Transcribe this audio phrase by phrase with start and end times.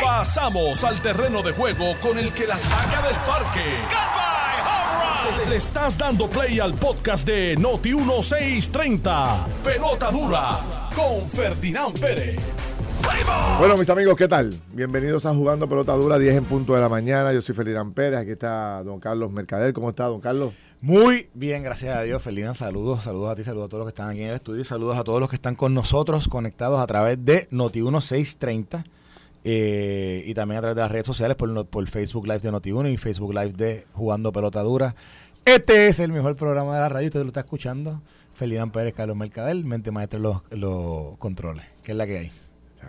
[0.00, 3.64] Pasamos al terreno de juego con el que la saca del parque.
[5.48, 9.46] Le estás dando play al podcast de Noti 1630.
[9.64, 10.60] Pelota dura
[10.94, 12.40] con Ferdinand Pérez.
[13.58, 14.54] Bueno, mis amigos, ¿qué tal?
[14.72, 17.32] Bienvenidos a Jugando Pelota Dura, 10 en punto de la mañana.
[17.32, 19.72] Yo soy Ferdinand Pérez, aquí está don Carlos Mercader.
[19.72, 20.52] ¿Cómo está, don Carlos?
[20.82, 22.56] Muy bien, gracias a Dios, Ferdinand.
[22.56, 24.98] Saludos, saludos a ti, saludos a todos los que están aquí en el estudio saludos
[24.98, 28.82] a todos los que están con nosotros conectados a través de Noti1630
[29.44, 32.92] eh, y también a través de las redes sociales por, por Facebook Live de Noti1
[32.92, 34.96] y Facebook Live de Jugando Pelota Dura.
[35.44, 38.02] Este es el mejor programa de la radio, usted lo está escuchando.
[38.34, 42.32] Ferdinand Pérez, Carlos Mercadel, mente maestra los, los controles, que es la que hay.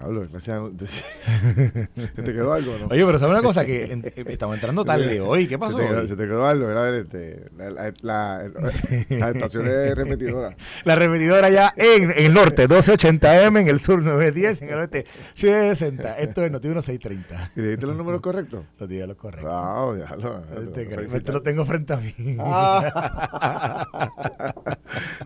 [0.01, 0.59] Hablo, gracias.
[2.15, 2.87] ¿Te quedó algo no?
[2.87, 3.65] Oye, pero ¿sabes una cosa?
[3.65, 5.47] Que en, estamos entrando tarde hoy.
[5.47, 5.77] ¿Qué pasó?
[5.77, 6.07] Se te quedó, hoy?
[6.07, 6.69] se te quedó algo.
[6.69, 8.43] Era este, la, la, la,
[9.09, 10.55] la estación de repetidora.
[10.83, 15.05] La repetidora ya en, en el norte, 1280M, en el sur 910, en el oeste
[15.33, 16.17] 760.
[16.17, 17.51] Esto es Noti 1630.
[17.55, 18.65] ¿Y dijiste los números correctos?
[18.79, 19.51] Los días los correctos.
[19.51, 20.41] Wow, ya lo.
[20.71, 22.13] Te, te, te lo tengo frente a mí.
[22.39, 23.87] Ah.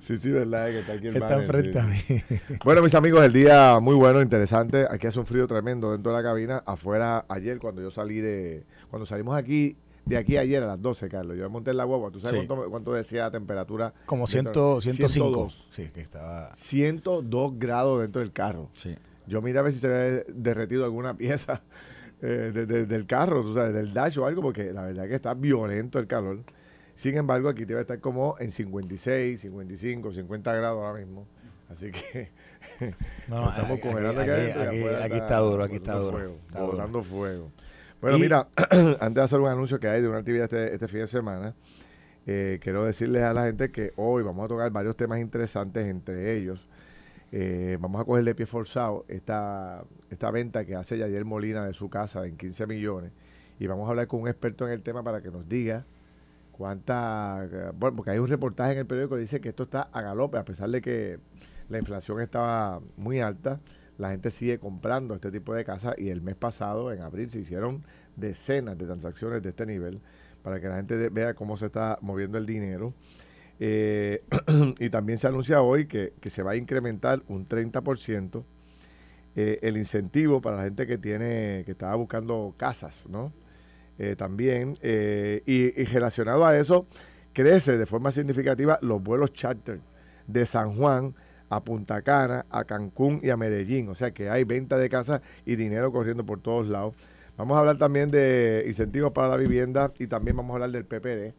[0.02, 1.80] sí, sí, verdad, que está aquí el Está frente sí.
[1.80, 2.24] a mí.
[2.64, 4.57] Bueno, mis amigos, el día muy bueno, interesante.
[4.90, 6.64] Aquí hace un frío tremendo dentro de la cabina.
[6.66, 8.64] Afuera, ayer, cuando yo salí de.
[8.90, 11.84] Cuando salimos aquí, de aquí ayer a las 12, Carlos, yo me monté en la
[11.84, 12.12] guagua.
[12.12, 12.48] ¿Tú sabes Sí.
[12.48, 13.94] cuánto, cuánto decía la temperatura?
[14.06, 15.50] Como dentro- 100, 105.
[15.50, 15.68] 102.
[15.72, 16.54] Sí, que estaba.
[16.56, 18.70] 102 grados dentro del carro.
[18.74, 18.96] Sí.
[19.28, 21.62] Yo miré a ver si se había derretido alguna pieza
[22.22, 25.14] eh, de- de- del carro, tú sabes, del dash o algo, porque la verdad que
[25.16, 26.40] está violento el calor.
[26.96, 31.28] Sin embargo, aquí debe estar como en 56, 55, 50 grados ahora mismo.
[31.70, 32.32] Así que
[33.28, 36.18] No, no, estamos aquí- congelando aquí- aquí- afuera aquí está duro, aquí está duro.
[36.18, 37.04] Fuego, Está duro.
[37.04, 37.52] fuego.
[38.02, 38.48] Bueno, Y- mira,
[39.00, 41.56] antes de hacer un anuncio que hay de una actividad este, este fin de semana,
[42.26, 46.36] eh, quiero decirles a la gente que hoy vamos a tocar varios temas interesantes, entre
[46.38, 46.68] ellos
[47.32, 51.74] eh, vamos a coger de pie forzado esta, esta venta que hace Yadier Molina de
[51.74, 53.12] su casa en 15 millones
[53.60, 55.84] y vamos a hablar con un experto en el tema para que nos diga
[56.52, 57.46] cuánta...
[57.52, 60.02] eh, Bueno, porque hay un reportaje en el periódico que dice que esto está a
[60.02, 61.20] galope, a pesar de que
[61.70, 63.60] la inflación estaba muy alta,
[63.98, 67.40] la gente sigue comprando este tipo de casas y el mes pasado, en abril, se
[67.40, 67.84] hicieron
[68.16, 70.02] decenas de transacciones de este nivel
[70.44, 72.94] para que la gente vea cómo se está moviendo el dinero.
[73.60, 74.24] Eh,
[74.80, 78.44] y también se anuncia hoy que, que se va a incrementar un 30%
[79.36, 83.34] eh, el incentivo para la gente que tiene que estaba buscando casas, ¿no?
[84.00, 86.86] Eh, también, y, y relacionado a eso,
[87.34, 89.80] crece de forma significativa los vuelos charter
[90.28, 91.16] de San Juan
[91.50, 93.90] a Punta Cana, a Cancún y a Medellín.
[93.90, 96.94] O sea que hay venta de casas y dinero corriendo por todos lados.
[97.38, 100.86] Vamos a hablar también de incentivos para la vivienda y también vamos a hablar del
[100.86, 101.34] PPD.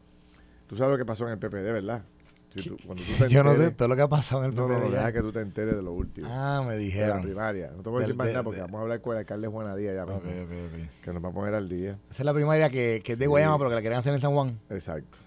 [0.67, 2.03] Tú sabes lo que pasó en el PPD, ¿verdad?
[2.51, 4.57] Si tú- cuando tú te Yo no sé todo lo que ha pasado en el
[4.57, 6.29] No, no, no, PPD deja que tú te enteres de lo último.
[6.31, 7.23] Ah, me de la dijeron.
[7.23, 7.71] primaria.
[7.77, 9.49] No te voy a decir más nada porque de- vamos a hablar con el alcalde
[9.49, 11.03] Juana Díaz ya mismo, ok, ok.
[11.05, 11.99] que nos va a poner al día.
[12.11, 13.29] Esa es la primaria que, que es de Sí.
[13.29, 14.59] Guayama, pero que la quieren hacer en San Juan.
[14.71, 15.19] Exacto.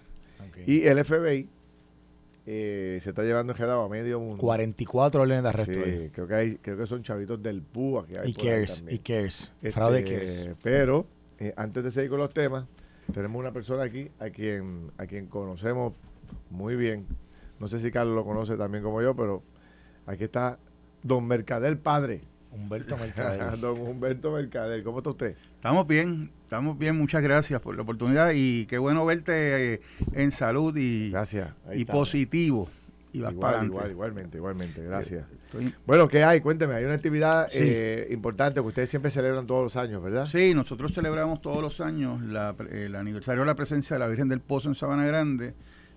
[0.66, 1.48] Y el FBI
[2.44, 4.38] eh, se está llevando enredado a medio mundo.
[4.38, 5.72] 44 órdenes de arresto.
[5.74, 6.10] Sí, ahí.
[6.12, 8.96] creo que hay, creo que son chavitos del PUA que hay Y por cares, también.
[8.96, 9.52] y cares.
[9.56, 10.48] Este, Fraude cares.
[10.62, 11.06] Pero
[11.38, 12.66] eh, antes de seguir con los temas,
[13.12, 15.92] tenemos una persona aquí a quien, a quien conocemos
[16.50, 17.06] muy bien.
[17.60, 19.42] No sé si Carlos lo conoce también como yo, pero
[20.06, 20.58] aquí está
[21.02, 22.22] Don Mercader Padre.
[22.52, 23.58] Humberto Mercader.
[23.58, 24.82] Don Humberto Mercader.
[24.82, 25.36] ¿Cómo está usted?
[25.56, 29.80] Estamos bien, estamos bien, muchas gracias por la oportunidad y qué bueno verte eh,
[30.12, 31.48] en salud y, Gracias.
[31.68, 31.92] Ahí y está.
[31.94, 32.68] positivo.
[33.14, 33.72] Y vas para Igual, adelante.
[33.74, 34.82] igual, igualmente, igualmente.
[34.84, 35.26] Gracias.
[35.44, 36.40] Estoy- Bueno, ¿qué hay?
[36.40, 37.58] Cuénteme, hay una actividad Sí.
[37.60, 40.24] eh, importante que ustedes siempre celebran todos los años, ¿verdad?
[40.24, 44.28] Sí, nosotros celebramos todos los años la el aniversario de la presencia de la Virgen
[44.30, 45.52] del Pozo en Sabana Grande,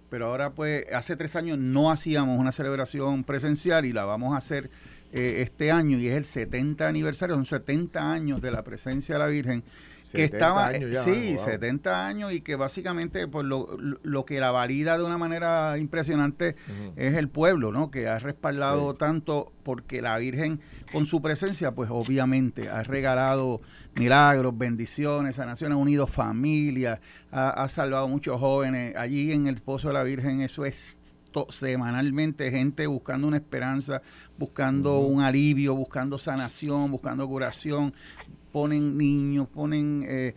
[0.09, 4.37] pero ahora pues hace tres años no hacíamos una celebración presencial y la vamos a
[4.39, 4.69] hacer
[5.17, 9.19] eh, este año y es el 70 aniversario, son 70 años de la presencia de
[9.19, 11.45] la Virgen que 70 estaba años ya, sí wow.
[11.45, 16.55] 70 años y que básicamente pues lo, lo que la valida de una manera impresionante
[16.97, 18.97] es el pueblo no que ha respaldado Sí.
[18.99, 20.59] tanto porque la Virgen
[20.91, 23.61] con su presencia pues obviamente ha regalado
[23.95, 26.99] milagros bendiciones sanaciones ha unido familias
[27.31, 30.97] ha, ha salvado muchos jóvenes allí en el pozo de la Virgen eso es
[31.35, 34.01] to- semanalmente gente buscando una esperanza
[34.37, 37.93] buscando un alivio buscando sanación buscando curación
[38.51, 40.33] ponen niños, ponen eh,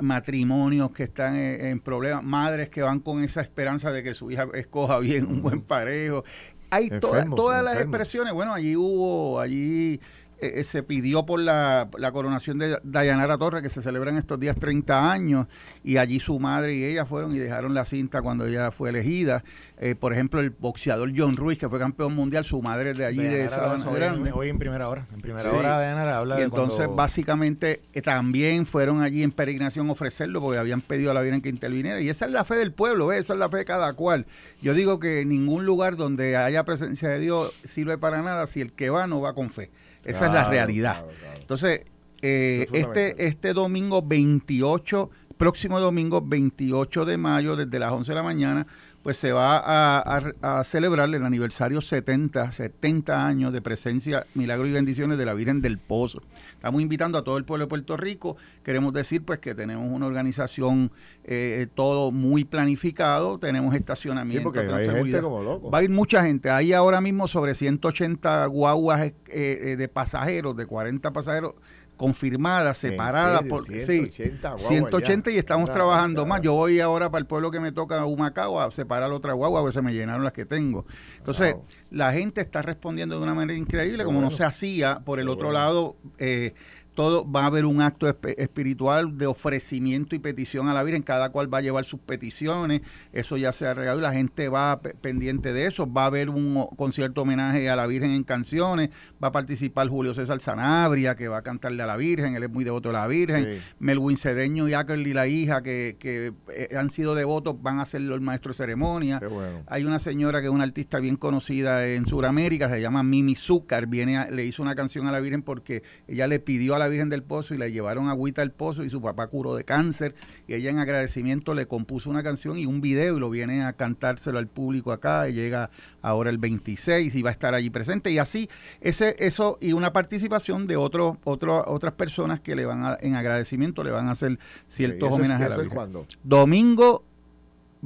[0.00, 4.30] matrimonios que están eh, en problemas, madres que van con esa esperanza de que su
[4.30, 6.24] hija escoja bien un buen parejo.
[6.70, 8.32] Hay toda- Enfermos, todas las expresiones.
[8.34, 10.00] Bueno, allí hubo, allí
[10.40, 14.18] eh, eh, se pidió por la, la, coronación de Dayanara Torres, que se celebra en
[14.18, 15.46] estos días 30 años,
[15.82, 19.44] y allí su madre y ella fueron y dejaron la cinta cuando ella fue elegida.
[19.78, 23.06] Eh, por ejemplo, el boxeador John Ruiz, que fue campeón mundial, su madre es de
[23.06, 24.32] allí, de Sabana Grande.
[24.32, 29.22] Hoy, en primera hora, en primera hora Dayanara habla y entonces, básicamente, también fueron allí
[29.22, 32.32] en peregrinación a ofrecerlo, porque habían pedido a la Virgen que interviniera, y esa es
[32.32, 34.26] la fe del pueblo, esa es la fe de cada cual.
[34.60, 38.72] Yo digo que ningún lugar donde haya presencia de Dios sirve para nada si el
[38.72, 39.70] que va no va con fe.
[40.04, 41.04] Esa es la realidad.
[41.38, 41.82] Entonces,
[42.22, 48.22] eh, este, este domingo 28, próximo domingo 28 de mayo, desde las 11 de la
[48.22, 48.66] mañana,
[49.04, 55.18] pues se va a, celebrar el aniversario 70, 70 años de presencia, milagros y bendiciones
[55.18, 56.22] de la Virgen del Pozo.
[56.54, 58.38] Estamos invitando a todo el pueblo de Puerto Rico.
[58.62, 60.90] Queremos decir pues que tenemos una organización
[61.22, 65.70] eh, todo muy planificado, tenemos estacionamiento, sí, hay gente como loco.
[65.70, 66.48] Va a ir mucha gente.
[66.48, 71.56] Hay ahora mismo sobre 180 guaguas eh, eh, de pasajeros, de 40 pasajeros
[71.96, 76.42] confirmada, separada por 180, sí, 180 y estamos trabajando más.
[76.42, 79.62] Yo voy ahora para el pueblo que me toca Humacao a separar otra guagua, a
[79.62, 80.86] ver se me llenaron las que tengo.
[81.18, 81.56] Entonces,
[81.90, 85.52] la gente está respondiendo de una manera increíble, como no se hacía por el otro
[85.52, 85.96] lado.
[86.18, 86.54] Eh,
[86.94, 91.30] todo va a haber un acto espiritual de ofrecimiento y petición a la Virgen, cada
[91.30, 92.82] cual va a llevar sus peticiones,
[93.12, 96.30] eso ya se ha regado y la gente va pendiente de eso, va a haber
[96.30, 98.90] un concierto homenaje a la Virgen en canciones,
[99.22, 102.50] va a participar Julio César Sanabria, que va a cantarle a la Virgen, él es
[102.50, 106.90] muy devoto de la Virgen, Melwin Cedeño y Ackerly, la hija, que, que eh, han
[106.90, 109.20] sido devotos, van a ser los maestros de ceremonia.
[109.66, 113.86] Hay una señora que es una artista bien conocida en Sudamérica, se llama Mimi Zúcar,
[113.86, 117.08] viene le hizo una canción a la Virgen porque ella le pidió a la Virgen
[117.08, 120.14] del Pozo y le llevaron agüita al pozo y su papá curó de cáncer.
[120.46, 123.72] Y ella en agradecimiento le compuso una canción y un video y lo viene a
[123.72, 125.28] cantárselo al público acá.
[125.28, 125.70] Y llega
[126.02, 128.10] ahora el 26 y va a estar allí presente.
[128.10, 128.48] Y así
[128.80, 133.82] ese eso y una participación de otros otras personas que le van a, en agradecimiento
[133.82, 134.38] le van a hacer
[134.68, 136.06] ciertos homenajes a la Virgen.
[136.22, 137.04] Domingo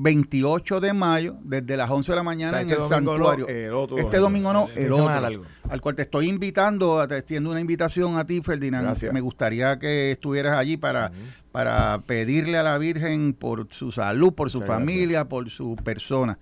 [0.00, 3.48] 28 de mayo, desde las 11 de la mañana en este el santuario.
[3.48, 4.52] este domingo.
[4.52, 5.42] no, el, otro.
[5.68, 8.96] Al cual te estoy invitando, te extiendo una invitación a ti, Ferdinand.
[9.12, 11.10] Me gustaría que estuvieras allí para,
[11.50, 16.38] para pedirle a la Virgen por su salud, por su familia, por su persona.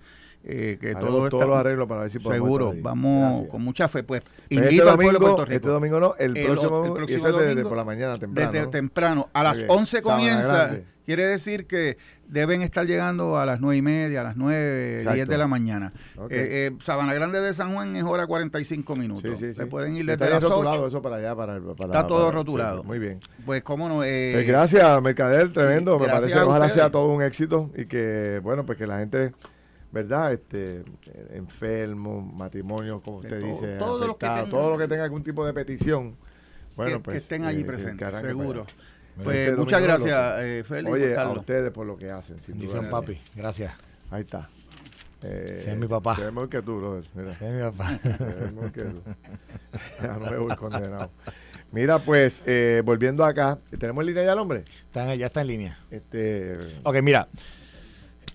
[0.49, 4.03] Eh, que todo todos los arreglos para ver si podemos seguro vamos con mucha fe.
[4.03, 7.63] Pues invito este domingo, al pueblo este domingo no el, próximo, el próximo domingo, desde
[7.63, 10.77] por la mañana temprano desde temprano a las 11 comienza
[11.07, 15.25] quiere decir que deben estar llegando a las nueve y media, a las nueve, diez
[15.25, 15.93] de la mañana.
[16.29, 19.23] Eh, eh, Sabana Grande de San Juan es hora 45 minutos.
[19.23, 22.83] Sí, sí, Se pueden ir desde las rotulado eso para allá, para, Está todo rotulado.
[22.83, 23.19] muy bien.
[23.45, 24.03] Pues cómo no.
[24.03, 25.97] Eh, pues gracias, Mercader, tremendo.
[25.97, 29.31] Me parece, ojalá sea todo un éxito y que, bueno, pues que la gente...
[29.89, 30.33] ¿verdad?
[30.33, 30.83] Este,
[31.31, 35.45] enfermo, matrimonio, como usted dice, todo, lo que tenga, todo lo que tenga algún tipo
[35.45, 36.17] de petición,
[36.75, 38.65] bueno, que, pues, estén allí presentes, seguro.
[39.23, 40.93] Pues este muchas gracias, eh, Félix.
[40.93, 42.39] Oye, a ustedes por lo que hacen.
[42.39, 42.59] Sin
[42.89, 43.19] papi.
[43.35, 43.73] Gracias.
[44.11, 44.49] Ahí está.
[45.23, 46.15] Eh, es mi papá.
[46.15, 47.03] Se ve que tú, brother.
[47.15, 47.31] Mira.
[47.31, 47.89] es mi papá.
[48.03, 49.01] Se que tú.
[50.01, 51.09] ya no me voy condenado.
[51.71, 54.63] Mira, pues, eh, volviendo acá, ¿tenemos en línea ya al hombre?
[54.85, 55.79] Está, ya está en línea.
[55.91, 56.57] Este...
[56.83, 57.27] Ok, mira.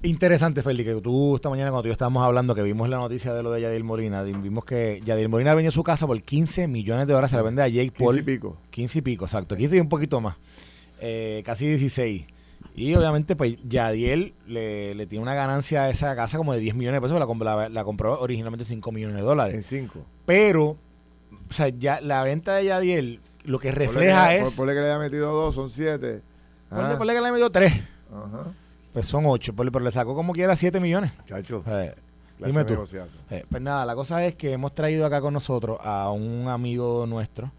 [0.04, 3.42] Interesante, Félix, que tú esta mañana cuando tú estábamos hablando, que vimos la noticia de
[3.42, 7.12] lo de Yadil Molina, vimos que Yadil Molina vendió su casa por 15 millones de
[7.12, 8.16] dólares, se la vende a Jake Paul.
[8.16, 8.56] 15 y pico.
[8.70, 9.56] 15 y pico, exacto.
[9.56, 10.36] 15 y un poquito más.
[11.04, 12.26] Eh, casi 16.
[12.76, 16.76] Y obviamente, pues Yadiel le, le, tiene una ganancia a esa casa como de 10
[16.76, 17.18] millones de pesos.
[17.18, 19.56] La, la, compró originalmente 5 millones de dólares.
[19.56, 19.98] En 5.
[20.24, 20.76] Pero,
[21.50, 24.54] o sea, ya la venta de Yadiel lo que refleja es.
[24.54, 26.22] Por, que le haya metido 2, son 7.
[26.70, 27.72] Ponle, que le haya metido 3.
[27.72, 28.52] Ajá.
[28.92, 29.54] Pues son 8.
[29.56, 31.10] Pero le sacó como quiera 7 millones.
[31.26, 31.64] Chacho.
[32.38, 32.84] dime tú.
[33.28, 37.06] Eh, pues nada, la cosa es que hemos traído acá con nosotros a un amigo
[37.08, 37.50] nuestro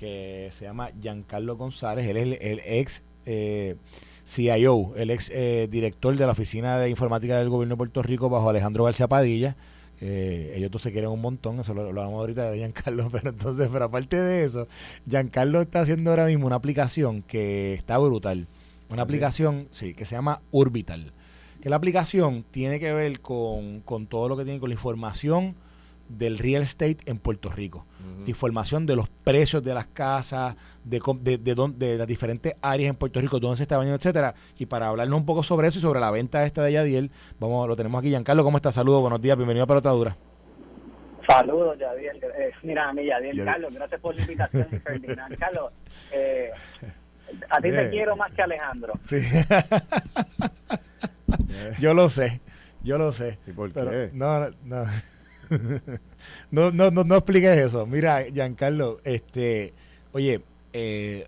[0.00, 2.08] que se llama Giancarlo González.
[2.08, 3.76] Él es el, ex eh,
[4.26, 8.30] CIO, el ex eh, director de la Oficina de Informática del Gobierno de Puerto Rico
[8.30, 9.56] bajo Alejandro García Padilla.
[10.00, 13.68] Eh, ellos dos se quieren un montón, eso lo, hablamos ahorita de Giancarlo, pero entonces,
[13.70, 14.68] pero aparte de eso,
[15.06, 18.48] Giancarlo está haciendo ahora mismo una aplicación que está brutal.
[18.88, 21.12] Una aplicación, sí, que se llama Orbital.
[21.60, 25.56] Que la aplicación tiene que ver con, con todo lo que tiene con la información
[26.10, 27.86] del real estate en Puerto Rico.
[28.26, 33.20] Información de los precios de las casas, de, de, de, las diferentes áreas en Puerto
[33.20, 34.34] Rico, dónde se está bañando, etcétera.
[34.58, 37.66] Y para hablarnos un poco sobre eso y sobre la venta esta de Yadiel, vamos,
[37.66, 38.10] lo tenemos aquí.
[38.10, 38.74] Giancarlo, ¿cómo estás?
[38.74, 40.16] Saludos, buenos días, bienvenido a Pelotadura.
[41.26, 42.20] Saludos, Yadiel.
[42.22, 45.38] Eh, mira, a mí, Yadiel, Carlos, gracias por la invitación, Ferdinand.
[45.38, 45.72] Carlos,
[46.12, 46.50] eh,
[47.48, 48.92] a ti te quiero más que Alejandro.
[51.80, 52.40] yo lo sé,
[52.82, 53.38] yo lo sé.
[53.46, 54.10] ¿Y por qué?
[54.12, 54.84] No, no.
[56.50, 57.86] no, no, no, no expliques eso.
[57.86, 59.72] Mira, Giancarlo, este,
[60.12, 60.42] oye,
[60.72, 61.26] eh,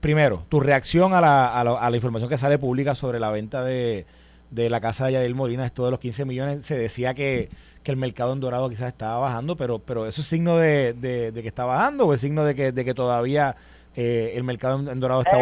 [0.00, 4.06] primero, tu reacción a la, a, la, información que sale pública sobre la venta de,
[4.50, 7.50] de la casa de Yadil Molina, esto de los 15 millones, se decía que,
[7.82, 11.32] que, el mercado en Dorado quizás estaba bajando, pero, pero ¿eso es signo de, de,
[11.42, 13.56] que está bajando o es signo de que, de que todavía
[13.94, 15.38] eh, el mercado en, Dorado está?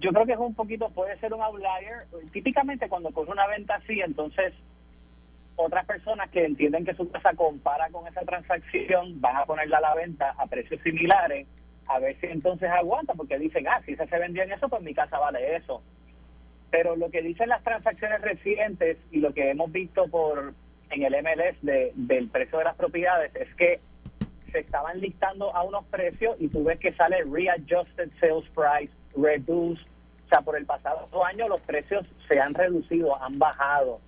[0.00, 2.06] Yo creo que es un poquito, puede ser un outlier.
[2.32, 4.52] Típicamente cuando ocurre una venta así, entonces
[5.58, 9.80] otras personas que entienden que su casa compara con esa transacción van a ponerla a
[9.80, 11.48] la venta a precios similares,
[11.88, 14.94] a ver si entonces aguanta, porque dicen, ah, si se vendió en eso, pues mi
[14.94, 15.82] casa vale eso.
[16.70, 20.54] Pero lo que dicen las transacciones recientes y lo que hemos visto por
[20.90, 23.80] en el MLS de, del precio de las propiedades es que
[24.52, 29.84] se estaban listando a unos precios y tú ves que sale readjusted sales price, reduced.
[30.24, 34.00] O sea, por el pasado año los precios se han reducido, han bajado.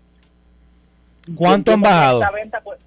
[1.37, 2.23] ¿Cuánto han bajado?
[2.33, 2.79] venta, pues,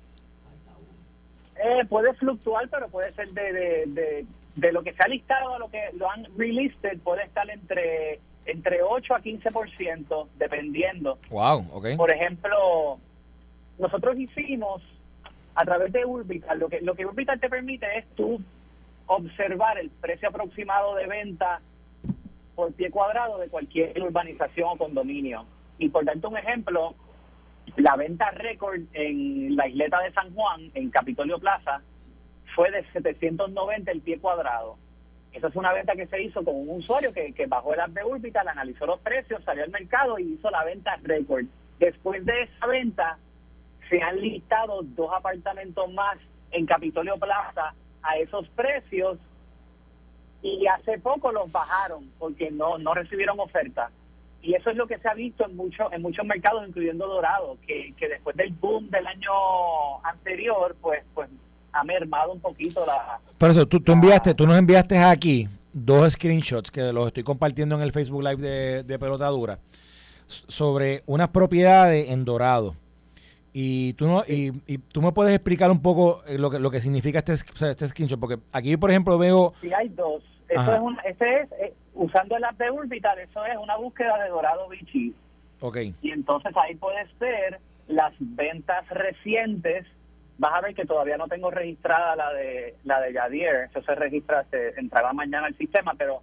[1.63, 3.53] eh, puede fluctuar, pero puede ser de,
[3.87, 7.49] de, de, lo que se ha listado a lo que lo han relisted, puede estar
[7.49, 11.17] entre entre 8 a 15%, dependiendo.
[11.29, 11.95] Wow, okay.
[11.95, 12.99] Por ejemplo,
[13.79, 14.81] nosotros hicimos
[15.55, 18.41] a través de Urbital, lo que, lo que Urbital te permite es tú
[19.07, 21.61] observar el precio aproximado de venta
[22.55, 25.45] por pie cuadrado de cualquier urbanización o condominio.
[25.77, 26.95] Y por darte un ejemplo,
[27.77, 31.81] la venta récord en la isleta de San Juan, en Capitolio Plaza,
[32.55, 34.77] fue de 790 el pie cuadrado.
[35.31, 37.89] Esa es una venta que se hizo con un usuario que, que bajó el app
[37.89, 41.45] de Urbital, analizó los precios, salió al mercado y hizo la venta récord.
[41.79, 43.17] Después de esa venta,
[43.89, 46.17] se han listado dos apartamentos más
[46.51, 49.17] en Capitolio Plaza a esos precios
[50.43, 53.89] y hace poco los bajaron porque no, no recibieron oferta.
[54.43, 57.57] Y eso es lo que se ha visto en, muchos en muchos mercados, incluyendo Dorado,
[57.65, 59.31] que, que después del boom del año
[60.03, 61.29] anterior, pues, pues
[61.71, 63.19] ha mermado un poquito la...
[63.37, 67.75] Por eso, tú, tú, enviaste, tú nos enviaste aquí dos screenshots que los estoy compartiendo
[67.75, 69.59] en el Facebook Live de, de Pelotadura
[70.27, 72.75] sobre unas propiedades en Dorado.
[73.53, 76.69] Y tú, no, y, y, tú me puedes explicar un poco eh, lo que, lo
[76.69, 79.53] que significa este, este screenshot, porque aquí, por ejemplo, veo...
[79.61, 80.21] Sí, hay dos.
[80.49, 84.21] Eso es un, ese es, eh, usando el app de Urbital, eso es una búsqueda
[84.23, 85.13] de Dorado Bichi.
[85.59, 85.77] Ok.
[86.01, 89.85] Y entonces ahí puedes ver las ventas recientes.
[90.37, 93.69] Vas a ver que todavía no tengo registrada la de la de Yadier.
[93.69, 96.21] Eso se registra, se entrará mañana al sistema, pero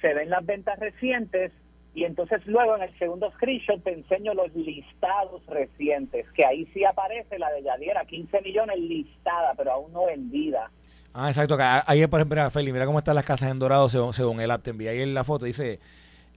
[0.00, 1.52] se ven las ventas recientes
[1.96, 6.84] y entonces luego en el segundo screenshot te enseño los listados recientes, que ahí sí
[6.84, 10.70] aparece la de Yadier a 15 millones listada, pero aún no vendida.
[11.18, 11.56] Ah, exacto.
[11.58, 14.62] Ahí, por ejemplo, Feli, mira cómo están las casas en Dorado según, según el app.
[14.62, 15.46] Te envía ahí en la foto.
[15.46, 15.80] Dice,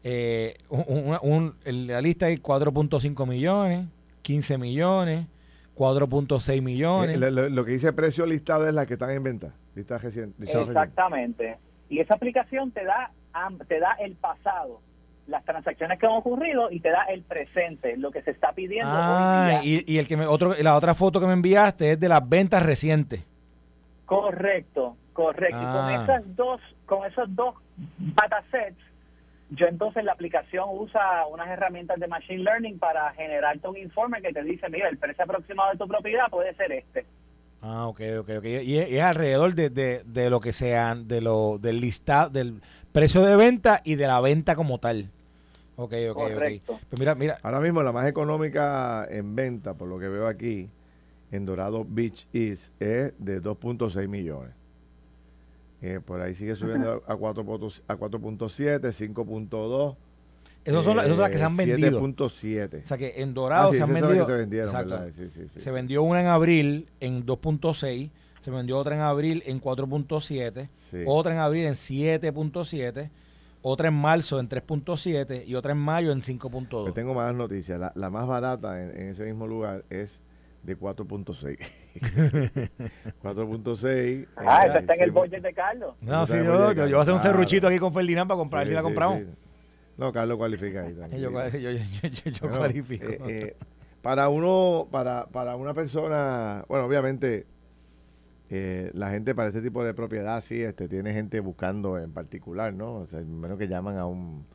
[0.06, 3.88] eh, un, en la lista hay 4.5 millones,
[4.22, 5.28] 15 millones,
[5.76, 7.22] 4.6 millones.
[7.22, 9.54] Eh, lo, que dice precio listado es la que están en venta.
[9.76, 11.58] Lista reciente, Exactamente.
[11.90, 13.12] Y esa aplicación te da,
[13.68, 14.80] te da el pasado
[15.28, 18.90] las transacciones que han ocurrido y te da el presente, lo que se está pidiendo.
[18.90, 22.10] Ah, y, y, el que me, otro, la otra foto que me enviaste es de
[22.10, 23.29] las ventas recientes.
[24.10, 25.56] Correcto, correcto.
[25.56, 26.04] Y con ah.
[26.04, 27.54] esas dos, con esos dos
[28.16, 28.80] datasets,
[29.52, 34.34] yo entonces la aplicación usa unas herramientas de machine learning para generarte un informe que
[34.34, 37.06] te dice, mira, el precio aproximado de tu propiedad puede ser este.
[37.62, 38.46] Ah, ok, ok, ok.
[38.46, 42.62] Y es, alrededor de, de, de, lo que sean, de lo del listado, del
[42.92, 45.12] precio de venta y de la venta como tal.
[45.76, 46.74] Ok, ok, Correcto.
[46.74, 46.82] ok.
[46.90, 47.38] Pues mira, mira.
[47.44, 50.68] Ahora mismo la más económica en venta, por lo que veo aquí,
[51.32, 54.52] en Dorado Beach East es de 2.6 millones.
[55.82, 59.96] Eh, por ahí sigue subiendo a 4.7, a 5.2.
[60.66, 62.02] Esos son, esas son las que se han vendido.
[62.02, 62.84] 7.7.
[62.84, 64.26] O sea que en Dorado ah, se han vendido.
[64.26, 69.02] Se, vendieron, sí, sí, se vendió una en abril en 2.6, se vendió otra en
[69.02, 70.70] abril en 4.7,
[71.06, 73.10] otra en abril en 7.7,
[73.62, 76.94] otra en marzo en 3.7 y otra en mayo en 5.2.
[76.94, 77.80] Tengo más noticias.
[77.80, 80.20] La, la más barata en, en, ese mismo lugar es
[80.64, 81.58] de 4.6.
[83.22, 84.28] 4.6.
[84.38, 85.96] Ah, esa está en el budget de Carlos.
[86.02, 88.74] No, sí, yo, yo, voy a hacer un serruchito aquí con Ferdinand para comprar, si
[88.74, 89.24] la compramos.
[89.98, 91.22] No, Carlos cualifica ahí también.
[91.22, 93.06] Yo, yo, yo, cualifico.
[93.06, 93.56] Eh, eh,
[94.02, 97.46] para uno, para, para una persona, bueno, obviamente,
[98.50, 102.74] eh, la gente para este tipo de propiedad, sí, este, tiene gente buscando en particular,
[102.74, 102.96] ¿no?
[102.96, 104.46] O sea, menos que llaman a un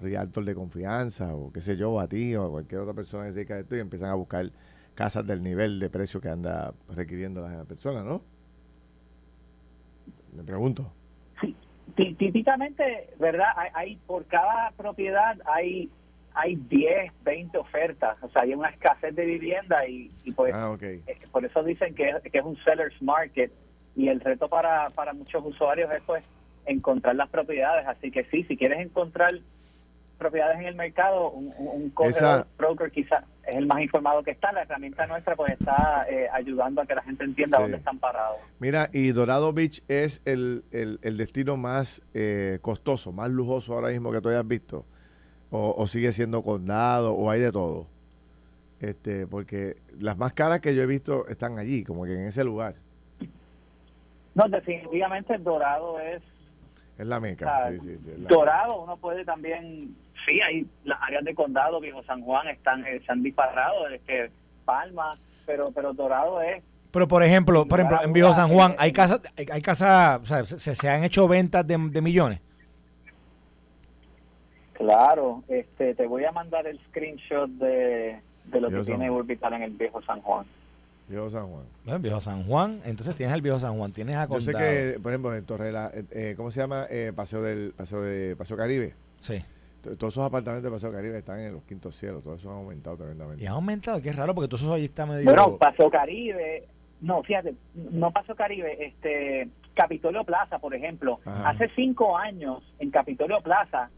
[0.00, 3.30] realtor de confianza o qué sé yo, a ti o a cualquier otra persona que
[3.30, 4.50] se dedica a esto y empiezan a buscar
[4.94, 8.22] casas del nivel de precio que anda requiriendo la persona, ¿no?
[10.34, 10.92] Me pregunto.
[11.40, 13.48] Sí, típicamente, ¿verdad?
[13.74, 15.90] Hay, por cada propiedad hay
[16.36, 21.04] hay 10, 20 ofertas, o sea, hay una escasez de vivienda y, pues ah, eh,
[21.30, 23.52] por eso dicen que, que, es un seller's market
[23.94, 26.24] y el reto para, para muchos usuarios es pues
[26.66, 29.34] encontrar las propiedades, así que sí, si quieres encontrar
[30.18, 31.92] propiedades en el mercado, un, un
[32.58, 34.52] broker quizás es el más informado que está.
[34.52, 38.38] La herramienta nuestra pues está eh, ayudando a que la gente entienda dónde están parados.
[38.58, 44.12] Mira, y Dorado Beach es el, el, destino más eh, costoso, más lujoso ahora mismo
[44.12, 44.84] que tú hayas visto.
[45.56, 47.86] O, sigue siendo condado, o hay de todo.
[48.80, 52.42] Este, porque las más caras que yo he visto están allí, como que en ese
[52.42, 52.74] lugar.
[54.34, 56.22] No, definitivamente Dorado es...
[56.98, 57.70] Es la meca,
[58.28, 59.94] Dorado, uno puede también
[60.26, 64.30] sí, hay las áreas de condado, Viejo San Juan, están eh, se han disparado, que
[64.64, 66.62] Palma, pero pero Dorado es
[66.94, 70.44] pero por ejemplo, por ejemplo, en Viejo San Juan hay casas, hay, casas, o sea,
[70.44, 72.40] se, han hecho ventas de, millones.
[74.74, 78.20] Claro, este, te voy a mandar el screenshot de,
[78.52, 80.46] lo que tiene Urbital en el Viejo San Juan.
[81.08, 81.64] Viejo San Juan.
[81.84, 84.52] Bueno, Viejo San Juan, entonces tienes el Viejo San Juan, tienes a Condado.
[84.52, 86.86] Yo sé que, por ejemplo, en Torrela, eh, eh, ¿cómo se llama?
[86.88, 88.94] Eh, Paseo del Paseo de Paseo Caribe.
[89.18, 89.44] Sí.
[89.98, 92.96] Todos esos apartamentos de Paseo Caribe están en los quintos cielos, todos esos han aumentado
[92.96, 93.44] tremendamente.
[93.44, 95.24] Y han aumentado, qué raro, porque todos esos ahí está medio...
[95.24, 96.64] Bueno, Paseo Caribe,
[97.00, 103.40] no, fíjate, no Paseo Caribe, este, Capitolio Plaza, por ejemplo, hace cinco años en Capitolio
[103.40, 103.90] Plaza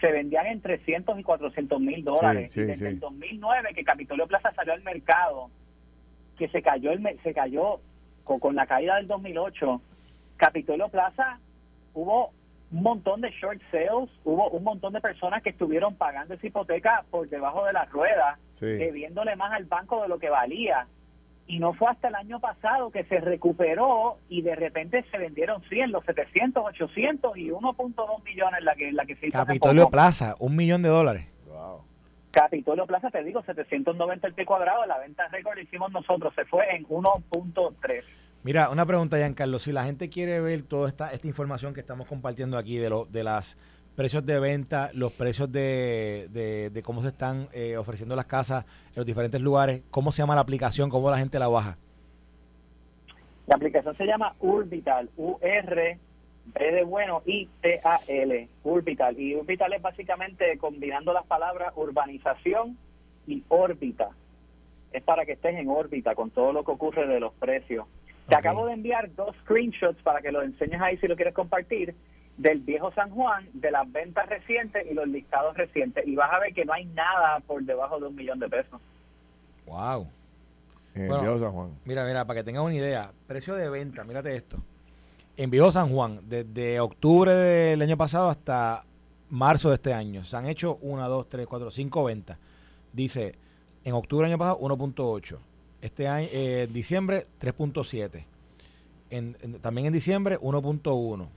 [0.00, 2.56] se vendían en 300 y 400 mil dólares.
[2.56, 5.50] y desde el 2009 que Capitolio Plaza salió al mercado,
[6.36, 7.80] que se cayó, el, se cayó
[8.24, 9.80] con, con la caída del 2008,
[10.36, 11.38] Capitolio Plaza
[11.94, 12.32] hubo
[12.74, 17.04] un montón de short sales, hubo un montón de personas que estuvieron pagando esa hipoteca
[17.08, 20.88] por debajo de la rueda, debiéndole más al banco de lo que valía.
[21.46, 25.62] Y no fue hasta el año pasado que se recuperó y de repente se vendieron
[25.62, 29.38] 100, los 700, 800 y 1.2 millones la que, la que se hizo.
[29.38, 31.28] Capitolio Plaza, un millón de dólares.
[32.32, 36.74] Capitolio Plaza, te digo, 790 el pie cuadrado, la venta récord hicimos nosotros, se fue
[36.74, 38.02] en 1.3.
[38.44, 39.58] Mira, una pregunta, Giancarlo.
[39.58, 43.06] Si la gente quiere ver toda esta, esta información que estamos compartiendo aquí de, lo,
[43.06, 43.56] de las
[43.96, 48.96] precios de venta, los precios de, de, cómo se están eh, ofreciendo las casas en
[48.96, 50.90] los diferentes lugares, ¿cómo se llama la aplicación?
[50.90, 51.78] ¿Cómo la gente la baja?
[53.46, 55.98] La aplicación se llama Urbital, U-R,
[56.44, 59.18] B de bueno, I-T-A-L, Urbital.
[59.18, 62.76] Y Urbital es básicamente combinando las palabras urbanización
[63.26, 64.10] y órbita.
[64.92, 67.86] Es para que estés en órbita con todo lo que ocurre de los precios.
[68.28, 71.94] Te acabo de enviar dos screenshots para que los enseñes ahí si lo quieres compartir
[72.38, 76.06] del viejo San Juan, de las ventas recientes y los listados recientes.
[76.06, 78.80] Y vas a ver que no hay nada por debajo de un millón de pesos.
[79.66, 80.08] Wow.
[80.94, 81.70] En viejo San Juan.
[81.84, 84.56] Mira, mira, para que tengas una idea, precio de venta, mírate esto.
[85.36, 88.84] En viejo San Juan, desde octubre del año pasado hasta
[89.28, 92.38] marzo de este año, se han hecho una, dos, tres, cuatro, cinco ventas.
[92.92, 93.34] Dice,
[93.84, 95.38] en octubre del año pasado, 1.8
[95.84, 98.24] este año, eh, diciembre 3.7.
[99.10, 101.28] En, también en diciembre 1.1.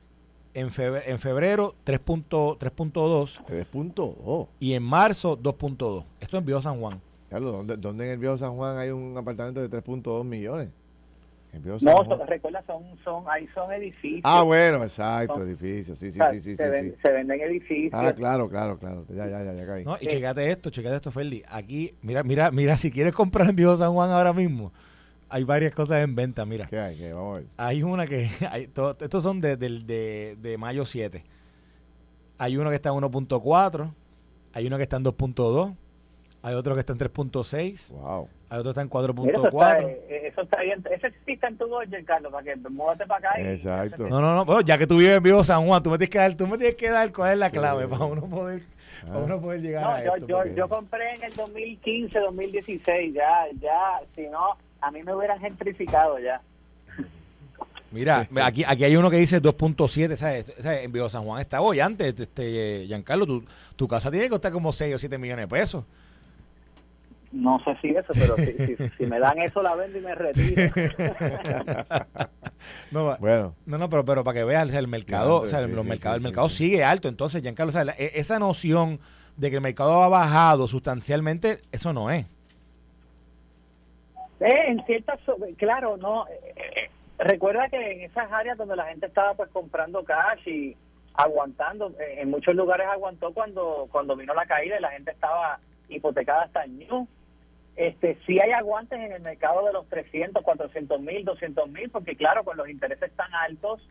[0.53, 2.57] En, febrero, en febrero 3.2.
[2.57, 4.47] 3.2.
[4.61, 6.05] Y en marzo 2.2.
[6.21, 7.01] Esto en Viejo San Juan.
[7.29, 10.69] Carlos, ¿dónde, ¿dónde, en el Viejo San Juan hay un apartamento de 3.2 millones?
[11.81, 14.21] No, recuerda, son, son, ahí son edificios.
[14.23, 15.97] Ah, bueno, exacto, edificios.
[15.97, 17.93] Sí, sí, sí, sí, se, sí, se, venden edificios.
[17.93, 19.05] Ah, claro, claro, claro.
[19.09, 19.85] Ya, ya, ya, ya caí.
[19.85, 21.43] No, y checate esto, checate esto, Ferdi.
[21.49, 24.71] Aquí, mira, mira, mira, si quieres comprar en Viejo San Juan ahora mismo,
[25.29, 26.67] hay varias cosas en venta, mira.
[26.67, 26.97] ¿Qué hay?
[26.97, 27.13] ¿Qué?
[27.13, 27.47] Vamos a ver.
[27.57, 31.23] Hay una que, hay, estos son de, de, de, de mayo 7.
[32.37, 33.93] Hay uno que está en 1.4,
[34.53, 35.75] hay uno que está en 2.2
[36.47, 37.89] hay otro que está en 3.6.
[37.89, 38.29] Wow.
[38.49, 39.97] Hay otro que está en 4.4.
[40.37, 40.83] Eso, está bien.
[40.91, 43.41] Ese existe en tu Dodge, Carlos, para que muévate para acá.
[43.41, 44.07] Exacto.
[44.07, 44.61] No, no, no.
[44.61, 46.57] ya que tú vives en Vivo San Juan, tú me tienes que dar, tú me
[46.57, 48.61] tienes que dar cuál es la clave para uno poder,
[49.07, 50.27] para uno poder llegar no, a yo, esto.
[50.27, 53.15] Yo, yo compré en el 2015, 2016.
[53.15, 56.39] Ya, ya, si no, a mí me hubieran gentrificado ya.
[57.89, 60.45] Mira, aquí, aquí hay uno que dice 2.7, ¿sabes?
[60.59, 60.83] ¿sabes?
[60.83, 63.43] En Vivo San Juan está hoy antes, este, Giancarlo, tu,
[63.75, 65.83] tu casa tiene que costar como 6 o 7 millones de pesos.
[67.37, 70.73] No sé si eso, pero si, me dan eso la vendo y me retiro.
[72.91, 73.53] no, bueno.
[73.67, 76.49] no, no, pero, pero para que veas el mercado, o sea, el, mercado, el mercado
[76.49, 77.07] sigue alto.
[77.07, 78.99] Entonces, Giancarlo, o e, esa noción
[79.35, 82.25] de que el mercado ha bajado sustancialmente, eso no es.
[84.39, 85.19] Eh, en ciertas,
[85.57, 86.27] claro, no.
[86.27, 90.75] Eh, eh, recuerda que en esas áreas donde la gente estaba pues comprando cash y
[91.13, 96.43] aguantando, en muchos lugares aguantó cuando cuando vino la caída y la gente estaba hipotecada
[96.43, 97.07] hasta el new
[97.77, 102.15] este, sí hay aguantes en el mercado de los 300, 400 mil, 200 mil, porque
[102.15, 103.87] claro, con los intereses tan altos,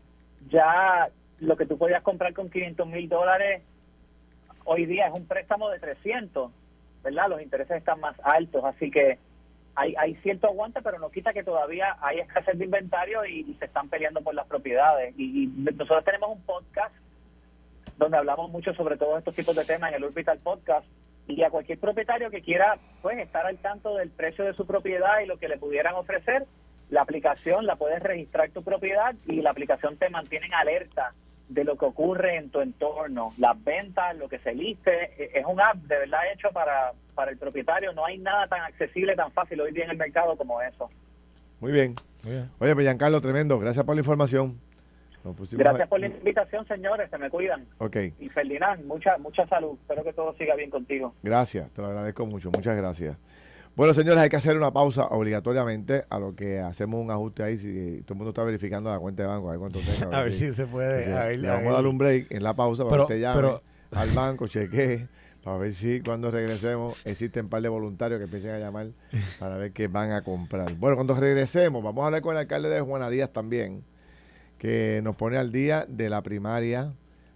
[0.49, 3.63] ya lo que tú podías comprar con 500 mil dólares,
[4.65, 6.51] hoy día es un préstamo de 300,
[7.01, 7.29] ¿verdad?
[7.29, 9.19] Los intereses están más altos, así que
[9.75, 13.65] hay, hay cierto aguante, pero no quita que todavía hay escasez de inventario y, se
[13.65, 15.13] están peleando por las propiedades.
[15.17, 16.93] Y, nosotros tenemos un podcast
[17.95, 20.85] donde hablamos mucho sobre todos estos tipos de temas en el Orbital Podcast
[21.27, 25.19] y a cualquier propietario que quiera pues estar al tanto del precio de su propiedad
[25.23, 26.45] y lo que le pudieran ofrecer,
[26.89, 31.13] la aplicación la puedes registrar tu propiedad y la aplicación te mantiene en alerta
[31.49, 35.11] de lo que ocurre en tu entorno, las ventas, lo que se liste.
[35.17, 37.93] E, es un app de verdad hecho para, para el propietario.
[37.93, 40.89] No hay nada tan accesible, tan fácil hoy día en el mercado como eso.
[41.59, 41.95] Muy bien.
[42.59, 43.59] Oye, pues Giancarlo, tremendo.
[43.59, 44.59] Gracias por la información.
[45.51, 47.09] Gracias por la invitación, señores.
[47.09, 47.65] Se me cuidan.
[47.79, 47.97] Ok.
[48.19, 49.77] Y Ferdinand, mucha, mucha salud.
[49.81, 51.13] Espero que todo siga bien contigo.
[51.23, 52.51] Gracias, te lo agradezco mucho.
[52.51, 53.17] Muchas gracias.
[53.77, 57.57] Bueno, señores, hay que hacer una pausa obligatoriamente a lo que hacemos un ajuste ahí.
[57.57, 60.17] Si todo el mundo está verificando la cuenta de banco, a ver cuánto tenga.
[60.17, 61.15] A ver, si, se puede.
[61.15, 63.59] a le vamos a dar un break en la pausa para que usted llame
[63.91, 65.07] al banco, chequee,
[65.43, 68.87] para ver si cuando regresemos existen un par de voluntarios que empiecen a llamar
[69.39, 70.73] para ver qué van a comprar.
[70.73, 73.83] Bueno, cuando regresemos, vamos a hablar con el alcalde de Juana Díaz también,
[74.57, 76.93] que nos pone al día de la primaria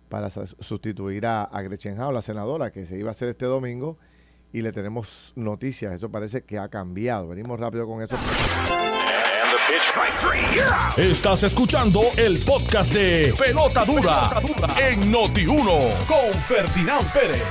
[0.10, 3.98] para sustituir a, a Gretchen la senadora, que se iba a hacer este domingo
[4.54, 5.94] y le tenemos noticias.
[5.94, 7.30] Eso parece que ha cambiado.
[7.30, 8.18] Venimos rápido con eso.
[10.98, 14.42] Estás escuchando el podcast de Pelota Dura,
[14.90, 17.44] en Noti1 con Ferdinand Pérez.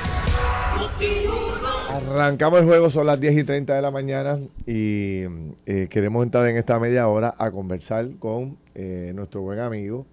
[1.88, 5.22] Arrancamos el juego, son las 10 y 30 de la mañana y
[5.66, 10.06] eh, queremos entrar en esta media hora a conversar con eh, nuestro buen amigo,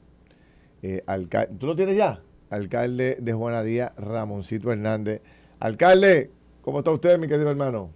[0.81, 1.55] eh, alcalde.
[1.59, 2.19] ¿Tú lo tienes ya?
[2.49, 5.21] Alcalde de Juana Díaz, Ramoncito Hernández.
[5.59, 6.31] Alcalde,
[6.67, 7.91] ¿Cómo está usted, mi querido hermano?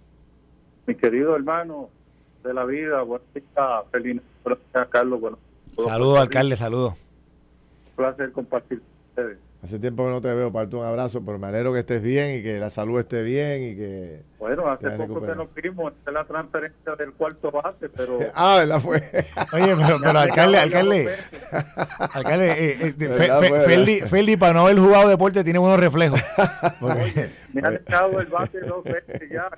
[0.86, 1.90] Mi querido hermano
[2.42, 3.44] de la vida, buenos días,
[3.90, 4.22] feliz
[4.88, 5.20] Carlos.
[5.20, 5.38] Bueno,
[5.76, 6.94] saludos, alcalde, saludos.
[6.94, 9.38] Un placer compartir con ustedes.
[9.62, 12.40] Hace tiempo que no te veo, parto un abrazo, pero me alegro que estés bien
[12.40, 14.22] y que la salud esté bien y que...
[14.40, 18.18] Bueno, hace poco que nos vimos en la transferencia del cuarto base, pero...
[18.34, 18.96] ah, ¿verdad fue?
[19.52, 21.16] Oye, pero, pero alcalde, alcalde,
[22.12, 26.20] alcalde, eh, eh, Feli, para no haber jugado deporte tiene buenos reflejos.
[27.52, 29.48] me ha echado el bate dos veces ya,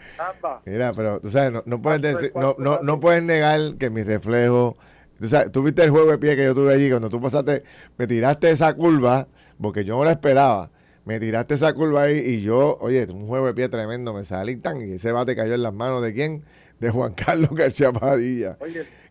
[0.66, 4.02] Mira, pero tú sabes, no, no puedes decir, no, no, no puedes negar que mi
[4.02, 4.76] reflejo...
[5.18, 7.62] Tú, sabes, tú viste el juego de pie que yo tuve allí, cuando tú pasaste,
[7.96, 9.28] me tiraste esa curva
[9.60, 10.70] porque yo no la esperaba.
[11.04, 14.56] Me tiraste esa curva ahí y yo, oye, un juego de pie tremendo, me salí
[14.56, 16.42] tan y ese bate cayó en las manos de quién?
[16.80, 18.56] De Juan Carlos García Padilla.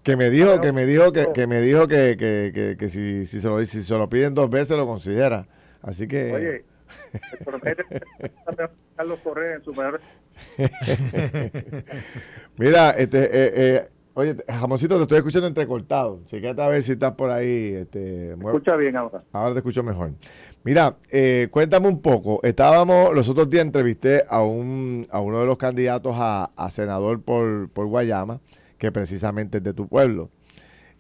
[0.02, 3.40] que me dijo, que me dijo, que, que me dijo que, que, que, si, si,
[3.40, 5.48] se lo, si se lo piden dos veces lo considera.
[5.82, 6.34] Así que.
[6.34, 6.66] Oye,
[7.46, 7.84] promete
[8.96, 9.74] Carlos Correa en su.
[12.58, 16.22] Mira, este, eh, eh, Oye, Jamoncito, te estoy escuchando entrecortado.
[16.28, 17.74] Chequete a ver si estás por ahí.
[17.74, 19.24] Este, escucha bien ahora.
[19.32, 20.12] Ahora te escucho mejor.
[20.64, 22.40] Mira, eh, cuéntame un poco.
[22.44, 27.70] Estábamos, los otros días entrevisté a, un, a uno de los candidatos a, senador por,
[27.70, 28.40] por, Guayama,
[28.78, 30.30] que precisamente es de tu pueblo.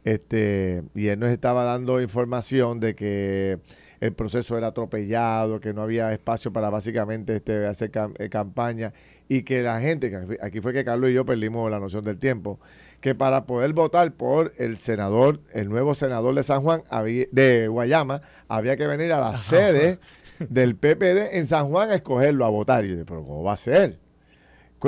[0.04, 3.60] Este, y él nos estaba dando información de que
[3.99, 8.91] el proceso era atropellado, que no había espacio para básicamente este, hacer eh, campaña
[9.30, 12.60] y que la gente, aquí fue que Carlos y yo perdimos la noción del tiempo,
[13.04, 16.84] que para poder votar por el senador, el nuevo senador de San Juan,
[17.32, 20.00] de Guayama, había que venir a la sede
[20.39, 22.86] del PPD en San Juan a escogerlo, a votar.
[22.86, 24.00] Y yo dije, pero ¿cómo va a ser?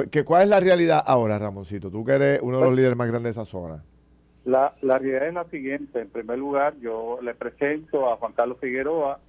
[0.09, 1.91] ¿Qué, ¿Cuál es la realidad ahora, Ramoncito?
[1.91, 3.83] Tú que eres uno de los líderes más grandes de esa zona.
[4.45, 5.99] La, la realidad es la siguiente.
[5.99, 9.19] En primer lugar, yo le presento a Juan Carlos Figueroa,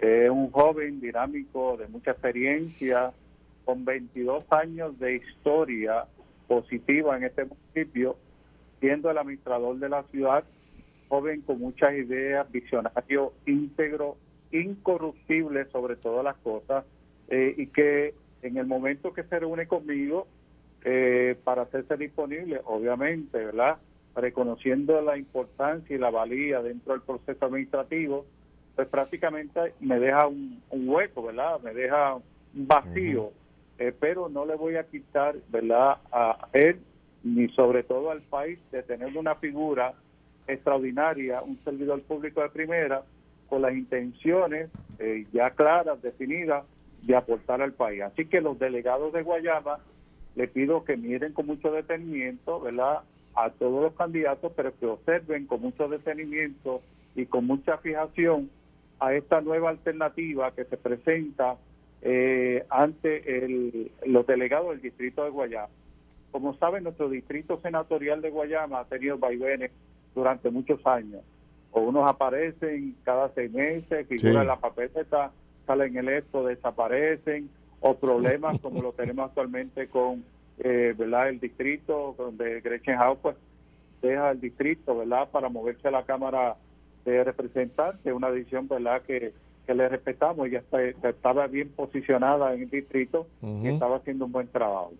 [0.00, 3.10] es un joven dinámico de mucha experiencia,
[3.64, 6.04] con 22 años de historia
[6.48, 8.16] positiva en este municipio,
[8.80, 10.44] siendo el administrador de la ciudad,
[11.08, 14.16] joven con muchas ideas, visionario, íntegro,
[14.50, 16.84] incorruptible sobre todas las cosas,
[17.28, 20.26] eh, y que en el momento que se reúne conmigo,
[20.84, 23.78] eh, para hacerse disponible, obviamente, ¿verdad?
[24.14, 28.26] Reconociendo la importancia y la valía dentro del proceso administrativo,
[28.76, 31.60] pues prácticamente me deja un, hueco, ¿verdad?
[31.60, 32.22] Me deja un
[32.54, 33.32] vacío.
[33.78, 36.80] Eh, pero no le voy a quitar, ¿verdad?, a él
[37.22, 39.94] ni sobre todo al país de tener una figura
[40.46, 43.02] extraordinaria, un servidor público de primera,
[43.48, 46.64] con las intenciones eh, ya claras, definidas,
[47.02, 48.02] de aportar al país.
[48.02, 49.78] Así que los delegados de Guayama
[50.34, 53.00] le pido que miren con mucho detenimiento, ¿verdad?,
[53.34, 56.82] a todos los candidatos, pero que observen con mucho detenimiento
[57.14, 58.50] y con mucha fijación
[58.98, 61.56] a esta nueva alternativa que se presenta
[62.02, 65.68] eh, ante el, los delegados del distrito de Guayama.
[66.30, 69.70] Como saben, nuestro distrito senatorial de Guayama ha tenido vaivenes
[70.14, 71.22] durante muchos años.
[71.70, 75.32] O unos aparecen cada seis meses, figuran la papeleta,
[75.66, 80.24] salen electos desaparecen, o problemas como lo tenemos actualmente con
[80.58, 81.28] eh, ¿verdad?
[81.28, 83.36] el distrito, donde Gretchen House pues
[84.02, 85.28] deja el distrito ¿verdad?
[85.30, 86.56] para moverse a la Cámara
[87.04, 89.02] de Representantes, una decisión ¿verdad?
[89.02, 89.32] que,
[89.68, 94.32] que le respetamos, ella está, estaba bien posicionada en el distrito y estaba haciendo un
[94.32, 94.94] buen trabajo.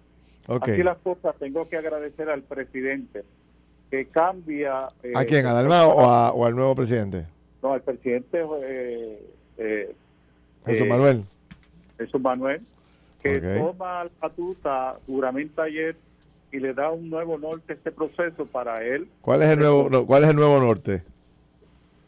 [0.46, 3.24] Aquí las cosas, tengo que agradecer al presidente
[3.90, 4.88] que cambia...
[5.02, 5.46] Eh, ¿A quién?
[5.46, 7.24] ¿A Dalma o, al nuevo presidente?
[7.62, 9.26] No, al presidente eh,
[9.56, 9.94] eh,
[10.66, 11.24] Jesús Manuel.
[11.96, 12.60] Jesús Manuel,
[13.22, 15.96] que toma la batuta, juramenta ayer
[16.52, 19.08] y le da un nuevo norte a este proceso para él.
[19.22, 21.02] ¿Cuál es el nuevo, cuál es el nuevo norte?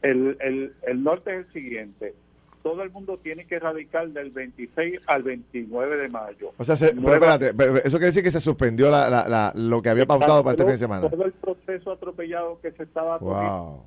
[0.03, 2.15] El, el, el norte es el siguiente
[2.63, 6.53] todo el mundo tiene que radicar del 26 al 29 de mayo.
[6.57, 7.49] O sea, espérate,
[7.85, 10.73] eso quiere decir que se suspendió la, la, lo que había pautado para este fin
[10.73, 11.09] de semana.
[11.09, 13.83] Todo el proceso atropellado que se estaba wow.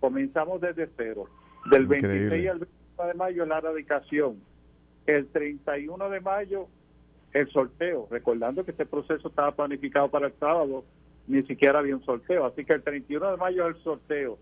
[0.00, 1.26] comenzamos desde cero.
[1.70, 4.36] Del 26 al 29 de mayo la radicación.
[5.06, 6.68] El 31 de mayo
[7.32, 10.84] el sorteo, recordando que este proceso estaba planificado para el sábado
[11.26, 12.46] ni siquiera había un sorteo.
[12.46, 14.38] Así que el 31 de mayo es el sorteo.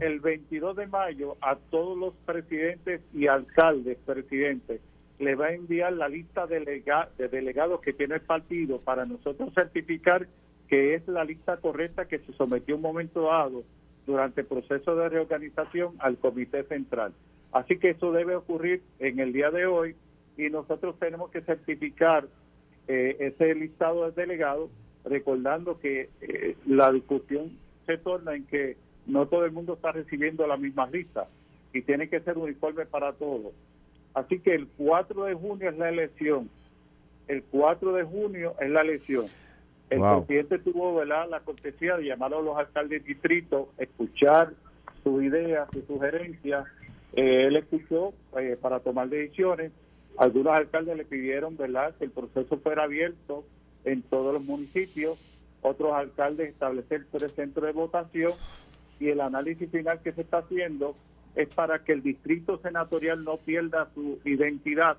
[0.00, 4.80] El 22 de mayo a todos los presidentes y alcaldes presidentes
[5.18, 9.54] le va a enviar la lista de, de delegados que tiene el partido para nosotros
[9.54, 10.26] certificar
[10.68, 13.62] que es la lista correcta que se sometió un momento dado
[14.06, 17.12] durante el proceso de reorganización al Comité Central.
[17.52, 19.94] Así que eso debe ocurrir en el día de hoy
[20.36, 22.26] y nosotros tenemos que certificar
[22.88, 24.70] eh, ese listado de delegados
[25.04, 30.46] recordando que eh, la discusión se torna en que no todo el mundo está recibiendo
[30.46, 31.26] la misma lista
[31.72, 33.52] y tiene que ser uniforme para todos.
[34.14, 36.48] Así que el 4 de junio es la elección.
[37.26, 39.26] El 4 de junio es la elección.
[39.90, 44.52] El presidente tuvo la cortesía de llamar a los alcaldes de distrito, escuchar
[45.02, 46.64] sus ideas, sus sugerencias.
[47.12, 49.72] Eh, él escuchó eh, para tomar decisiones.
[50.16, 51.94] Algunos alcaldes le pidieron ¿verdad?
[51.96, 53.44] que el proceso fuera abierto
[53.84, 55.18] en todos los municipios,
[55.62, 58.32] otros alcaldes establecer tres centros de votación
[59.00, 60.94] y el análisis final que se está haciendo
[61.34, 64.96] es para que el distrito senatorial no pierda su identidad,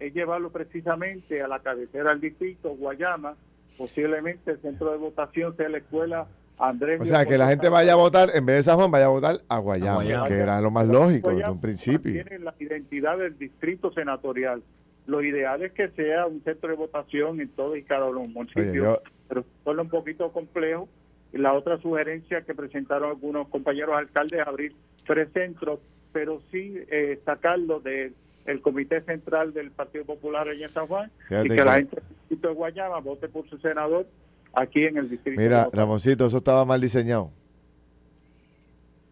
[0.00, 3.34] es llevarlo precisamente a la cabecera del distrito, Guayama,
[3.76, 6.26] posiblemente el centro de votación sea la escuela
[6.58, 7.00] Andrés.
[7.00, 9.10] O sea, que la gente vaya a votar, en vez de San Juan, vaya a
[9.10, 12.12] votar a Guayama, que era lo más lógico desde un principio.
[12.12, 14.62] Tiene la identidad del distrito senatorial
[15.08, 18.26] lo ideal es que sea un centro de votación en todo y cada uno de
[18.26, 20.86] los municipios, pero solo un poquito complejo.
[21.32, 24.74] Y la otra sugerencia que presentaron algunos compañeros alcaldes es abrir
[25.06, 25.80] tres centros,
[26.12, 28.12] pero sí eh, sacarlo del
[28.60, 33.00] Comité Central del Partido Popular allá en San Juan y que, la gente de Guayama
[33.00, 34.06] vote por su senador
[34.52, 35.40] aquí en el distrito.
[35.40, 37.30] Mira, Ramoncito, eso estaba mal diseñado.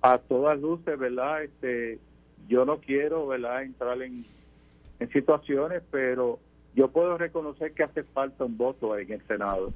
[0.03, 1.43] A todas luces, ¿verdad?
[1.43, 1.99] Este,
[2.49, 4.27] yo no quiero, ¿verdad?, entrar en
[4.99, 6.39] en situaciones, pero
[6.75, 9.73] yo puedo reconocer que hace falta un voto en el Senado,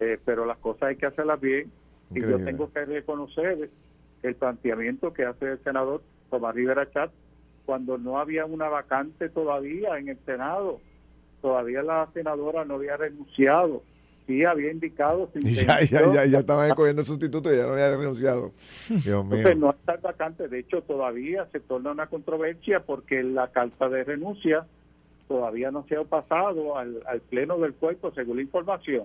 [0.00, 1.70] eh, pero las cosas hay que hacerlas bien
[2.10, 3.70] y yo tengo que reconocer
[4.22, 7.10] el planteamiento que hace el senador Tomás Rivera Chat
[7.64, 10.80] cuando no había una vacante todavía en el Senado,
[11.40, 13.82] todavía la senadora no había renunciado,
[14.26, 17.90] sí había indicado ya, ya, ya, ya estaban escogiendo el sustituto y ya no había
[17.90, 18.52] renunciado.
[18.88, 19.54] Dios mío.
[19.54, 24.66] no está vacante, de hecho todavía se torna una controversia porque la carta de renuncia
[25.28, 29.04] todavía no se ha pasado al, al pleno del cuerpo según la información.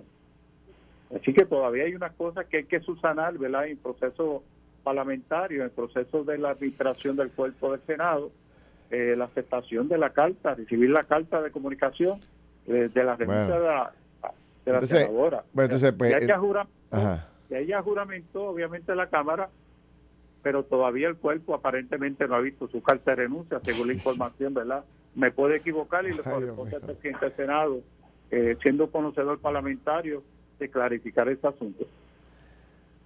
[1.14, 3.66] Así que todavía hay unas cosas que hay que subsanar, ¿verdad?
[3.66, 4.42] En proceso
[4.82, 8.30] parlamentario, en el proceso de la administración del cuerpo del Senado,
[8.90, 12.20] eh, la aceptación de la carta, recibir la carta de comunicación
[12.66, 13.92] eh, de la renuncia
[14.64, 15.44] de la la senadora.
[15.52, 16.38] Bueno, entonces, pues, ya, ella
[17.50, 19.48] ella juramentó, obviamente, la Cámara,
[20.42, 24.54] pero todavía el cuerpo aparentemente no ha visto su carta de renuncia, según la información,
[24.54, 24.84] ¿verdad?
[25.14, 27.80] Me puede equivocar y le corresponde al presidente del Senado,
[28.30, 30.22] eh, siendo conocedor parlamentario,
[30.58, 31.86] de clarificar este asunto.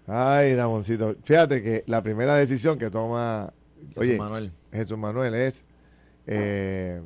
[0.06, 3.52] Ay, Ramoncito, fíjate que la primera decisión que toma
[3.94, 4.52] Jesús Manuel.
[4.72, 5.64] Jesús Manuel es
[6.26, 7.00] eh,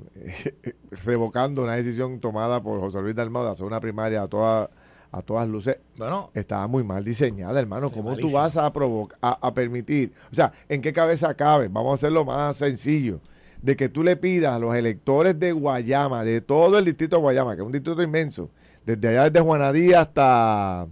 [1.05, 4.69] revocando una decisión tomada por José Luis Dalmau de hacer una primaria a todas
[5.13, 7.89] a todas luces, bueno, estaba muy mal diseñada, hermano.
[7.91, 10.13] ¿Cómo tú vas a, provocar, a, permitir?
[10.31, 11.69] O sea, ¿en qué cabeza cabe?
[11.69, 13.21] Vamos a hacerlo más sencillo.
[13.63, 17.23] De que tú le pidas a los electores de Guayama, de todo el distrito de
[17.23, 18.51] Guayama, que es un distrito inmenso,
[18.85, 20.87] desde allá desde Juanadía hasta,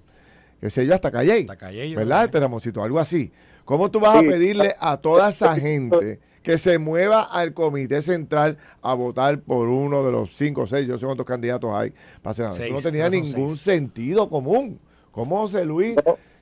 [0.60, 1.40] qué sé yo, hasta Calle.
[1.40, 3.30] Hasta Calle, ¿verdad, este Algo así.
[3.66, 8.58] ¿Cómo tú vas a pedirle a toda esa gente que se mueva al comité central
[8.82, 12.34] a votar por uno de los cinco o seis, yo sé cuántos candidatos hay para
[12.34, 12.70] senador.
[12.70, 14.78] no tenía ningún sentido común.
[15.10, 15.96] ¿Cómo José Luis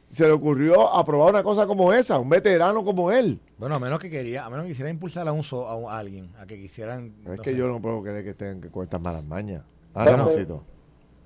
[0.08, 3.38] se le ocurrió aprobar una cosa como esa, un veterano como él.
[3.56, 5.90] Bueno, a menos que quería, a menos que quisiera impulsar a un so- a, un-
[5.90, 7.14] a alguien, a que quisieran.
[7.22, 7.56] es no que sé.
[7.56, 9.62] yo no puedo creer que estén que con estas malas mañas.
[9.94, 10.04] Ah.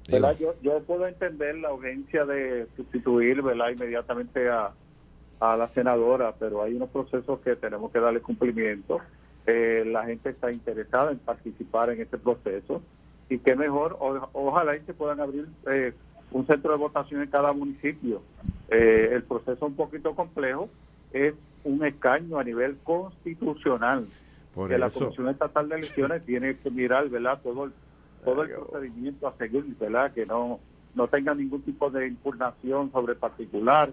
[0.08, 0.36] ¿verdad?
[0.38, 3.70] Yo, yo puedo entender la urgencia de sustituir ¿verdad?
[3.70, 4.72] inmediatamente a,
[5.40, 9.00] a la senadora, pero hay unos procesos que tenemos que darle cumplimiento.
[9.46, 12.82] Eh, la gente está interesada en participar en este proceso
[13.28, 15.92] y qué mejor, o- ojalá y se puedan abrir eh,
[16.32, 18.22] un centro de votación en cada municipio.
[18.68, 20.68] Eh, el proceso es un poquito complejo,
[21.12, 24.06] es un escaño a nivel constitucional
[24.54, 24.88] Por que la.
[24.90, 27.40] Comisión Estatal de Elecciones tiene que mirar, ¿verdad?
[27.42, 27.72] Todo el,
[28.24, 30.12] todo el procedimiento a seguir, ¿verdad?
[30.12, 30.58] Que no,
[30.94, 33.90] no tenga ningún tipo de impugnación sobre particular.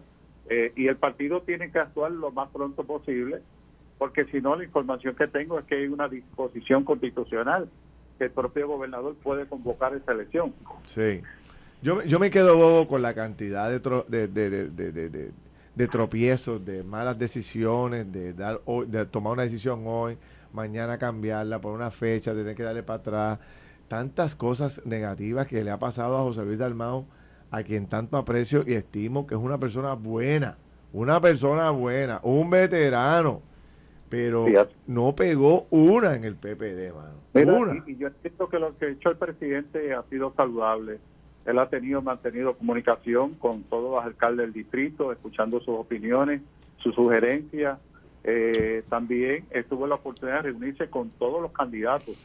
[0.49, 3.41] Eh, y el partido tiene que actuar lo más pronto posible,
[3.97, 7.69] porque si no, la información que tengo es que hay una disposición constitucional
[8.17, 10.53] que el propio gobernador puede convocar esa elección.
[10.85, 11.21] Sí.
[11.81, 16.63] Yo, yo me quedo bobo con la cantidad de, tro- de, de, de, de- tropiezos,
[16.65, 20.17] de malas decisiones, de, dar de tomar una decisión hoy,
[20.53, 23.39] mañana cambiarla por una fecha, tener que darle para atrás.
[23.87, 27.05] Tantas cosas negativas que le ha pasado a José Luis Dalmau,
[27.53, 30.57] a quien tanto aprecio y estimo que es una persona buena,
[30.91, 33.43] una persona buena, un veterano,
[34.09, 34.47] pero
[34.87, 37.13] no pegó una en el PPD, mano.
[37.35, 37.83] Mira, una.
[37.85, 40.97] y, y yo entiendo que lo que ha hecho el presidente ha sido saludable.
[41.45, 46.41] Él ha tenido, mantenido comunicación con todos los alcaldes del distrito, escuchando sus opiniones,
[46.77, 47.77] sus sugerencias.
[48.23, 52.17] Eh, también tuvo la oportunidad de reunirse con todos los candidatos,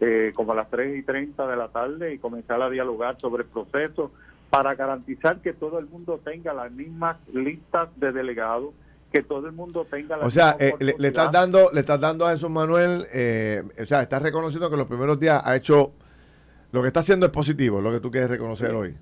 [0.00, 3.42] eh, como a las 3 y 30 de la tarde, y comenzar a dialogar sobre
[3.42, 4.10] el proceso
[4.50, 8.74] para garantizar que todo el mundo tenga las mismas listas de delegados,
[9.12, 12.00] que todo el mundo tenga la O sea, eh, le, le estás dando, le estás
[12.00, 15.92] dando a Jesús Manuel, eh, o sea, estás reconociendo que los primeros días ha hecho,
[16.72, 18.74] lo que está haciendo es positivo, lo que tú quieres reconocer Sí.
[18.74, 18.96] hoy.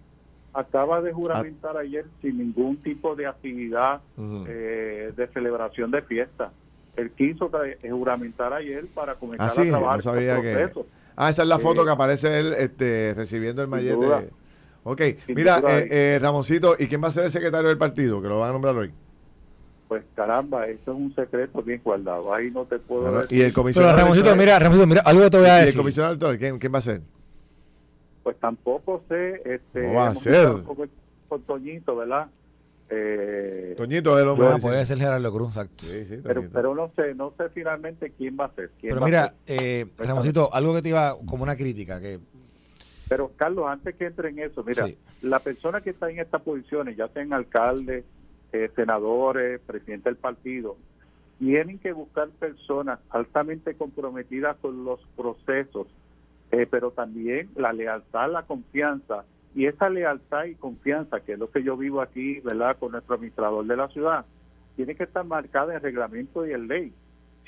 [0.54, 4.00] acaba de juramentar ayer sin ningún tipo de actividad
[4.48, 6.50] eh, de celebración de fiesta.
[6.96, 10.70] Él quiso eh, juramentar ayer para comenzar Ah, sí, a trabajar no sabía que-.
[11.16, 14.30] Ah, esa es la foto Eh, que aparece él este, recibiendo el mallete.
[14.84, 18.22] Ok, mira, eh, eh, Ramoncito, ¿y quién va a ser el secretario del partido?
[18.22, 18.90] Que lo van a nombrar hoy.
[19.88, 22.32] Pues caramba, eso es un secreto bien guardado.
[22.34, 23.38] Ahí no te puedo Bueno, decir.
[23.38, 23.96] y el Pero comisionado.
[23.96, 25.80] Ramoncito, electoral- mira, Ramoncito, mira, algo que te voy a y el decir.
[25.80, 27.00] comisionado electoral, ¿quién, quién va a ser?
[28.22, 29.42] Pues tampoco sé.
[29.44, 30.48] Este, ¿Cómo va a ser?
[30.62, 30.90] Con,
[31.28, 32.26] con Toñito, ¿verdad?
[32.90, 35.74] Eh, Toñito de los Ah, puede ser Gerardo Cruz, exacto.
[35.80, 38.70] Sí, sí, pero, pero no sé, no sé finalmente quién va a ser.
[38.80, 39.34] quién Pero va a mira, ser.
[39.62, 42.18] eh, Ramoncito, algo que te iba como una crítica, que
[43.08, 44.98] Pero Carlos, antes que entre en eso, mira, Sí.
[45.22, 48.04] la persona que está en estas posiciones, ya sean alcaldes,
[48.52, 50.76] eh, senadores, presidente del partido,
[51.38, 55.86] tienen que buscar personas altamente comprometidas con los procesos,
[56.50, 59.24] eh, pero también la lealtad, la confianza.
[59.54, 63.14] Y esa lealtad y confianza, que es lo que yo vivo aquí, ¿verdad?, con nuestro
[63.14, 64.26] administrador de la ciudad,
[64.76, 66.92] tiene que estar marcada en reglamento y en ley.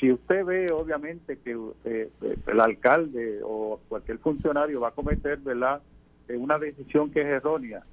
[0.00, 1.52] Si usted ve, obviamente, que
[1.84, 5.82] eh, eh, el alcalde o cualquier funcionario va a cometer, ¿verdad?,
[6.26, 7.84] eh, una decisión que es errónea,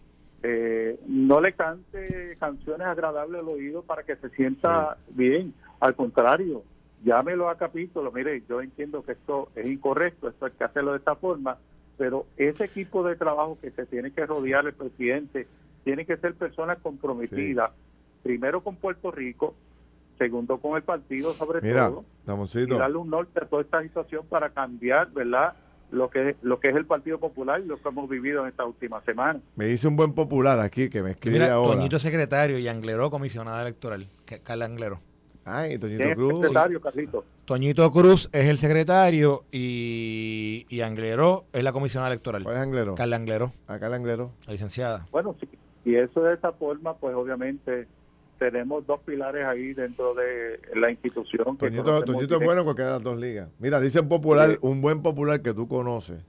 [0.42, 5.54] eh, no le cante canciones agradables al oído para que se sienta bien.
[5.82, 6.64] Al contrario,
[7.04, 8.12] llámelo a capítulo.
[8.12, 11.58] Mire, yo entiendo que esto es incorrecto, esto hay que hacerlo de esta forma,
[11.98, 15.48] pero ese equipo de trabajo que se tiene que rodear el presidente
[15.84, 17.72] tiene que ser personas comprometidas,
[18.24, 19.56] primero con Puerto Rico,
[20.18, 22.78] segundo con el partido sobre Mira, todo, y Ramoncito.
[22.78, 25.54] darle un norte a toda esta situación para cambiar, ¿verdad?
[25.90, 28.68] Lo que, lo que es el Partido Popular y lo que hemos vivido en estas
[28.68, 29.42] últimas semanas.
[29.56, 31.76] Me dice un buen popular aquí que me escribe mira, ahora.
[31.76, 34.06] Toñito secretario y Angleró comisionada electoral,
[34.44, 35.00] Carla Anglero.
[35.46, 36.42] Ay, ¿Quién Toñito Cruz.
[36.48, 37.26] secretario, Carlito?
[37.46, 42.44] Toñito Cruz es el secretario y, y Angleró es la comisionada electoral.
[42.44, 42.96] ¿Cuál es Anglero?
[42.96, 44.32] Carla Anglero, Acá el Anglero.
[44.46, 45.08] la licenciada.
[45.10, 45.48] Bueno, si,
[45.86, 47.88] si eso de esa forma, pues obviamente
[48.38, 51.58] tenemos dos pilares ahí dentro de la institución.
[51.58, 53.50] que Toñito, es bueno en cualquiera de las dos ligas.
[53.60, 54.58] Mira, dicen popular, Sí.
[54.62, 56.20] un buen popular que tú conoces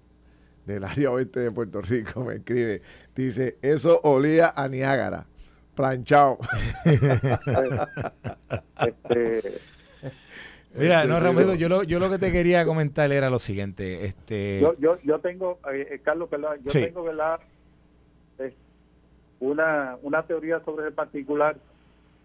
[0.66, 2.82] del área oeste de Puerto Rico me escribe.
[3.14, 5.26] Dice, eso olía a Niágara.
[5.74, 6.38] Planchado.
[8.80, 9.60] Este,
[10.74, 13.38] Mira, Este, no, digo- Ramoncito, yo lo, yo lo que te quería comentar era lo
[13.38, 14.04] siguiente.
[14.04, 16.56] Este, yo, yo, yo tengo, eh, eh, Carlos, ¿verdad?
[16.62, 16.80] Yo Sí.
[16.82, 17.40] tengo, ¿verdad?
[18.38, 18.54] Eh,
[19.40, 21.56] una, una teoría sobre el particular,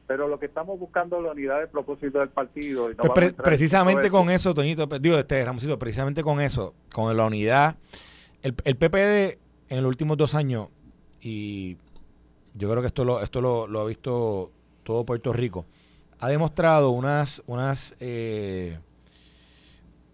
[0.08, 2.92] pero lo que estamos buscando es la unidad de propósito del partido.
[2.92, 6.74] Y no Pues pre- en precisamente con eso, Toñito, digo, este Ramoncito, precisamente con eso,
[6.94, 7.78] con la unidad,
[8.42, 9.40] el, el PPD
[9.70, 10.68] en los últimos dos años,
[11.22, 11.78] y
[12.54, 14.52] yo creo que esto lo, esto lo, lo ha visto
[14.84, 15.66] todo Puerto Rico,
[16.20, 18.78] ha demostrado unas, unas eh,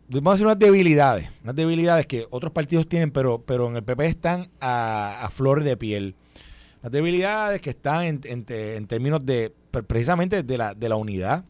[0.07, 3.83] vamos a decir unas debilidades, unas debilidades que otros partidos tienen, pero, pero en el
[3.83, 6.15] PP están a, a flor de piel.
[6.81, 11.45] Las debilidades que están en, en, términos de, precisamente de la, de la unidad.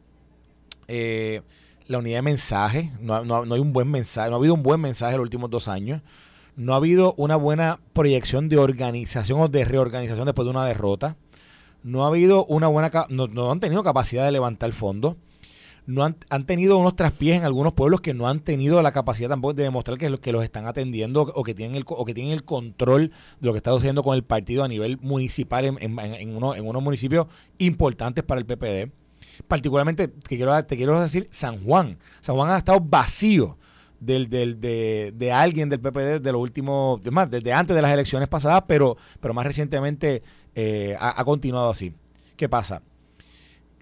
[0.87, 1.41] Eh,
[1.87, 4.61] la unidad de mensaje, no, no, no, hay un buen mensaje, no ha habido un
[4.61, 6.03] buen mensaje en los últimos dos años,
[6.55, 11.17] no ha habido una buena proyección de organización o de reorganización después de una derrota,
[11.81, 15.15] no ha habido una buena, no, no han tenido capacidad de levantar fondos,
[15.89, 19.27] no han, han, tenido unos traspiés en algunos pueblos que no han tenido la capacidad
[19.27, 22.31] tampoco de demostrar que, que los están atendiendo o que tienen el, o que tienen
[22.31, 23.09] el control
[23.39, 26.53] de lo que está sucediendo con el partido a nivel municipal en, en, en, uno,
[26.53, 27.25] en unos municipios
[27.57, 28.91] importantes para el PPD.
[29.47, 31.97] Particularmente, te quiero, te quiero decir, San Juan.
[32.21, 33.57] San Juan ha estado vacío
[33.99, 37.91] del, del, de, de, alguien del PPD de los últimos, más, desde antes de las
[37.91, 40.21] elecciones pasadas, pero, pero más recientemente
[40.53, 41.95] eh, ha, continuado así.
[42.35, 42.83] ¿Qué pasa?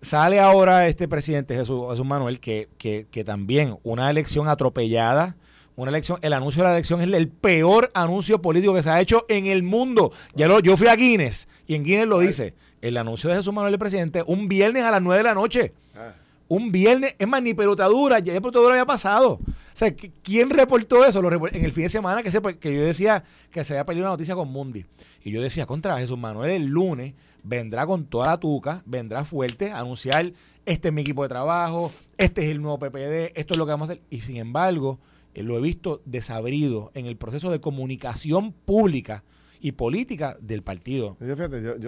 [0.02, 5.36] Sale ahora este presidente Jesús, Jesús Manuel, que, que, que también una elección atropellada,
[5.76, 9.00] una elección, el anuncio de la elección es el peor anuncio político que se ha
[9.00, 10.12] hecho en el mundo.
[10.34, 12.56] Ya lo, yo fui a Guinness y en Guinness lo dice.
[12.82, 15.74] El anuncio de Jesús Manuel el presidente un viernes a las 9 de la noche.
[15.95, 16.14] Ah.
[16.48, 19.34] Un viernes, es más, ni pelotadura, ya el pelotadura había pasado.
[19.34, 19.43] O
[19.74, 19.93] sea,
[20.24, 21.20] ¿quién reportó eso?
[21.20, 24.14] en el fin de semana que, se, que yo decía que se había perdido una
[24.14, 24.86] noticia con Mundi.
[25.24, 27.14] Y yo decía, contra Jesús Manuel el lunes
[27.48, 30.34] vendrá con toda la tuca, vendrá fuerte a anunciar,
[30.66, 33.72] este es mi equipo de trabajo, este es el nuevo PPD, esto es lo que
[33.72, 34.04] vamos a hacer.
[34.10, 35.00] Y sin embargo,
[35.34, 39.24] eh, lo he visto desabrido en el proceso de comunicación pública
[39.60, 41.18] y política del partido.
[41.22, 41.36] Yo,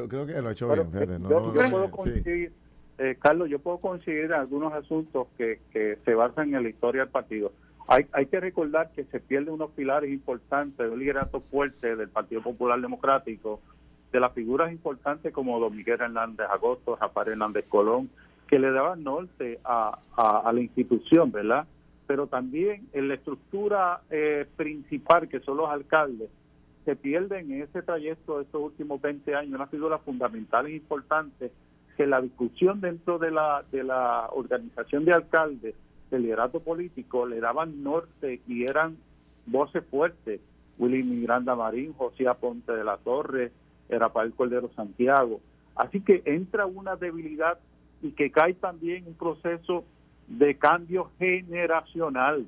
[0.07, 1.23] creo que lo ha hecho bien.
[1.29, 2.53] yo, puedo coincidir,
[2.97, 7.11] eh, Carlos, yo puedo coincidir algunos asuntos que, que se basan en la historia del
[7.11, 7.51] partido.
[7.87, 12.09] Hay, hay que recordar que se pierden unos pilares importantes de un liderato fuerte del
[12.09, 13.61] Partido Popular Democrático,
[14.11, 18.09] de las figuras importantes como Don Miguel Hernández Agosto, Rafael Hernández Colón,
[18.47, 21.67] que le daban norte a, a, la institución, ¿verdad?
[22.07, 26.29] Pero también en la estructura eh, principal, que son los alcaldes,
[26.85, 31.51] se pierden en ese trayecto de estos últimos 20 años unas figuras fundamentales importantes
[31.95, 35.75] que la discusión dentro de la, de la organización de alcaldes,
[36.09, 38.97] del liderato político, le daban norte y eran
[39.45, 40.39] voces fuertes.
[40.79, 43.51] Willy Miranda Marín, José Aponte de la Torre,
[43.97, 45.41] Rafael Cordero Santiago.
[45.75, 47.57] Así que entra una debilidad
[48.01, 49.85] y que cae también un proceso
[50.27, 52.45] de cambio generacional,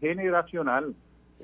[0.00, 0.94] generacional.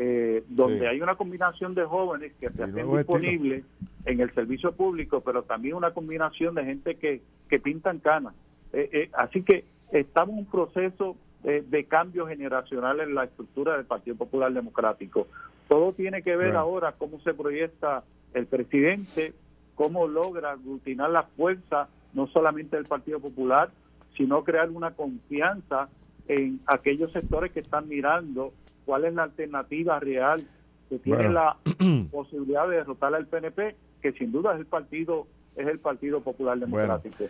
[0.00, 3.64] Eh, donde hay una combinación de jóvenes que se hacen disponibles
[4.04, 8.32] en el servicio público, pero también una combinación de gente que, que pintan canas.
[8.72, 13.86] Eh, eh, así que estamos en un proceso de cambio generacional en la estructura del
[13.86, 15.26] Partido Popular Democrático.
[15.68, 18.04] Todo tiene que ver ahora cómo se proyecta
[18.34, 19.34] el presidente,
[19.74, 23.70] cómo logra aglutinar la fuerza no solamente del Partido Popular,
[24.16, 25.88] sino crear una confianza
[26.26, 28.52] en aquellos sectores que están mirando
[28.84, 30.44] cuál es la alternativa real
[30.88, 31.56] que tiene la
[32.10, 35.26] posibilidad de derrotar al PNP, que sin duda es el partido
[35.56, 37.24] es el Partido Popular Democrático.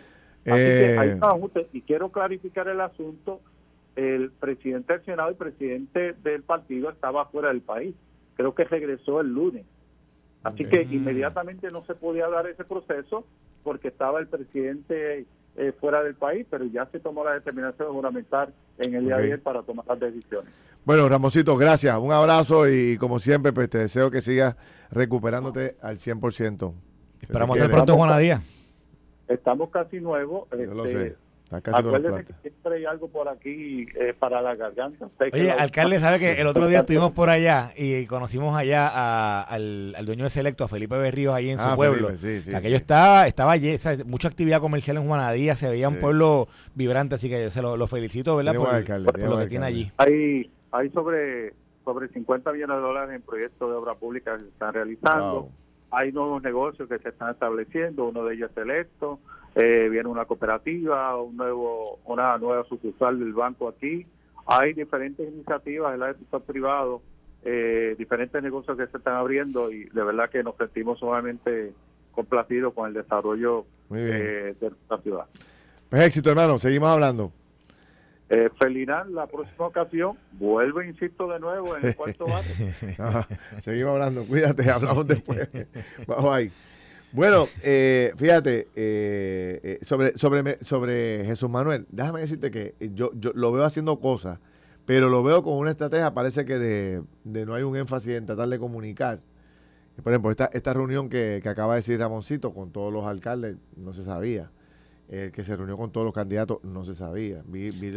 [0.45, 1.19] Así que ahí
[1.55, 3.41] eh, y quiero clarificar el asunto,
[3.95, 7.95] el presidente del Senado y el presidente del partido estaba fuera del país.
[8.35, 9.65] Creo que regresó el lunes.
[10.43, 13.25] Así que inmediatamente no se podía dar ese proceso
[13.63, 15.25] porque estaba el presidente
[15.57, 19.17] eh, fuera del país, pero ya se tomó la determinación de juramentar en el día
[19.17, 20.53] de ayer para tomar las decisiones.
[20.85, 21.97] Bueno, Ramosito, gracias.
[21.97, 24.55] Un abrazo y como siempre, pues te deseo que sigas
[24.91, 26.73] recuperándote al 100%.
[27.21, 28.41] Esperamos ver pronto, Juana Díaz.
[29.27, 30.47] Estamos casi nuevos.
[30.51, 30.85] Yo
[31.51, 35.09] Acuérdate que siempre hay algo por aquí eh, para la garganta.
[35.33, 40.25] Oye, alcalde, ¿sabe que el otro día estuvimos por allá y conocimos allá al, dueño
[40.25, 42.09] de Selecto, a Felipe Berríos, ahí en su ah, pueblo?
[42.09, 43.55] Aquello estaba, estaba
[44.05, 48.35] mucha actividad comercial en Juanadía, se veía un pueblo vibrante, así que se lo, felicito,
[48.35, 48.53] ¿verdad?
[48.55, 49.91] Por, lo que tiene allí.
[49.97, 54.49] Hay, hay sobre, sobre 50 millones de dólares en proyectos de obra pública que se
[54.49, 55.49] están realizando.
[55.91, 59.19] Hay nuevos negocios que se están estableciendo, uno de ellos es Selecto
[59.55, 64.05] eh, viene una cooperativa, un nuevo, una nueva sucursal del banco aquí.
[64.45, 67.01] Hay diferentes iniciativas en el sector privado,
[67.43, 71.73] eh, diferentes negocios que se están abriendo y de verdad que nos sentimos sumamente
[72.11, 75.25] complacidos con el desarrollo eh, de la ciudad.
[75.89, 76.59] Pues éxito, hermano.
[76.59, 77.31] Seguimos hablando.
[78.29, 83.31] Eh, Felinán, la próxima ocasión, vuelve, insisto, de nuevo en el cuarto bate.
[83.61, 84.23] seguimos hablando.
[84.23, 85.49] Cuídate, hablamos después.
[86.05, 86.51] Vamos ahí.
[87.11, 93.31] Bueno, eh, fíjate, eh, eh, sobre, sobre, sobre Jesús Manuel, déjame decirte que yo, yo
[93.33, 94.39] lo veo haciendo cosas,
[94.85, 98.47] pero lo veo con una estrategia, parece que de, no hay un énfasis en tratar
[98.49, 99.21] de comunicar.
[100.03, 103.91] Por ejemplo, esta, esta reunión que, acaba de decir Ramoncito con todos los alcaldes, no
[103.93, 104.51] se sabía.
[105.09, 107.41] El que se reunió con todos los candidatos, no se sabía.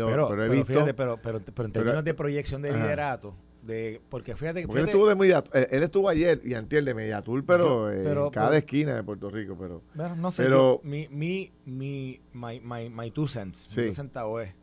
[0.08, 4.66] pero, pero, fíjate, pero, pero, en términos de proyección de liderato, de porque fíjate que
[4.66, 7.64] Porque él fíjate- estuvo de media, él, él estuvo ayer y antier de Mediatur, pero,
[7.64, 9.82] Yo- eh, pero- en cada pero- esquina de Puerto Rico, pero
[10.16, 13.80] no sé, Pero- yo- mi, mi, mi, my, my, my two cents, Sí.
[13.82, 14.54] mi dos centavos es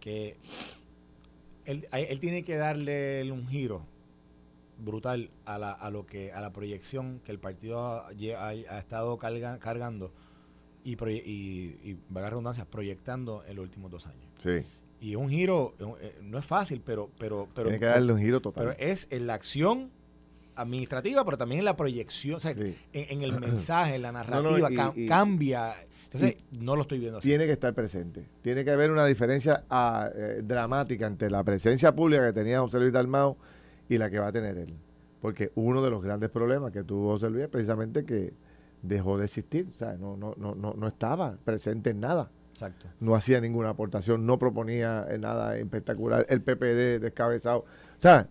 [0.00, 0.36] que
[1.64, 3.82] él, él tiene que darle un giro
[4.78, 8.48] brutal a, la, a lo que a la proyección que el partido ha, lle- ha-
[8.74, 10.10] ha estado carga- cargando
[10.84, 14.28] y, proye- y, y valga la redundancia, proyectando en los últimos dos años.
[14.38, 14.60] sí,
[15.00, 18.40] Y un giro, eh, no es fácil, pero, pero, pero, tiene que darle un giro
[18.40, 18.64] total.
[18.76, 19.90] pero es en la acción
[20.54, 22.74] administrativa, pero también en la proyección, o sea, Sí.
[22.92, 25.74] en, en el mensaje, en la narrativa, y- cambia.
[26.04, 27.28] Entonces, no lo estoy viendo así.
[27.28, 28.26] tiene que estar presente.
[28.42, 32.78] Tiene que haber una diferencia ah, eh, dramática entre la presencia pública que tenía José
[32.80, 33.38] Luis Dalmao
[33.88, 34.74] y la que va a tener él.
[35.22, 38.34] Porque uno de los grandes problemas que tuvo José Luis es precisamente que
[38.82, 39.68] dejó de existir.
[39.74, 42.30] O sea, no, no, no, no, no estaba presente en nada.
[42.52, 42.86] Exacto.
[43.00, 46.26] No hacía ninguna aportación, no proponía eh, nada espectacular.
[46.28, 47.60] El PPD descabezado.
[47.60, 48.28] O sea,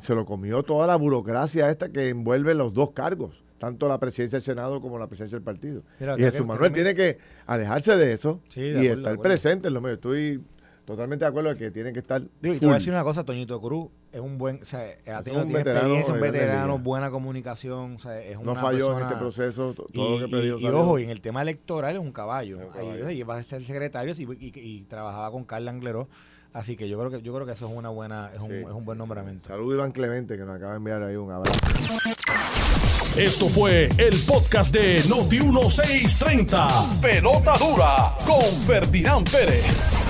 [0.00, 4.36] se lo comió toda la burocracia esta que envuelve los dos cargos, tanto la presidencia
[4.38, 5.82] del Senado como la presidencia del partido.
[6.00, 9.18] Mira, y Jesús que Manuel tiene que alejarse de eso Sí, de y acuerdo, estar
[9.18, 9.98] presente en los medios.
[9.98, 10.42] Estoy
[10.90, 12.22] totalmente de acuerdo de que tienen que estar.
[12.40, 14.80] Digo, y te voy a decir una cosa, Toñito Cruz es un buen, o sea,
[15.14, 18.60] ha tenido un tiene veterano experiencia, un veterano, buena comunicación, o sea, es no una
[18.60, 21.20] falló en este proceso, Y, todo lo que y- predijo y ojo, y en el
[21.20, 22.58] tema electoral es un caballo.
[22.60, 22.92] Es un caballo.
[23.00, 26.08] o sea, y va a ser secretario y, y- y trabajaba con Carla Angleró.
[26.52, 28.66] Así que yo creo que yo creo que eso es una buena, es un, es
[28.72, 29.46] un buen nombramiento.
[29.46, 31.56] Saludos Iván Clemente que nos acaba de enviar ahí un abrazo.
[33.16, 37.00] Esto fue el podcast de Noti1630.
[37.00, 40.09] Pelota dura con Ferdinand Pérez.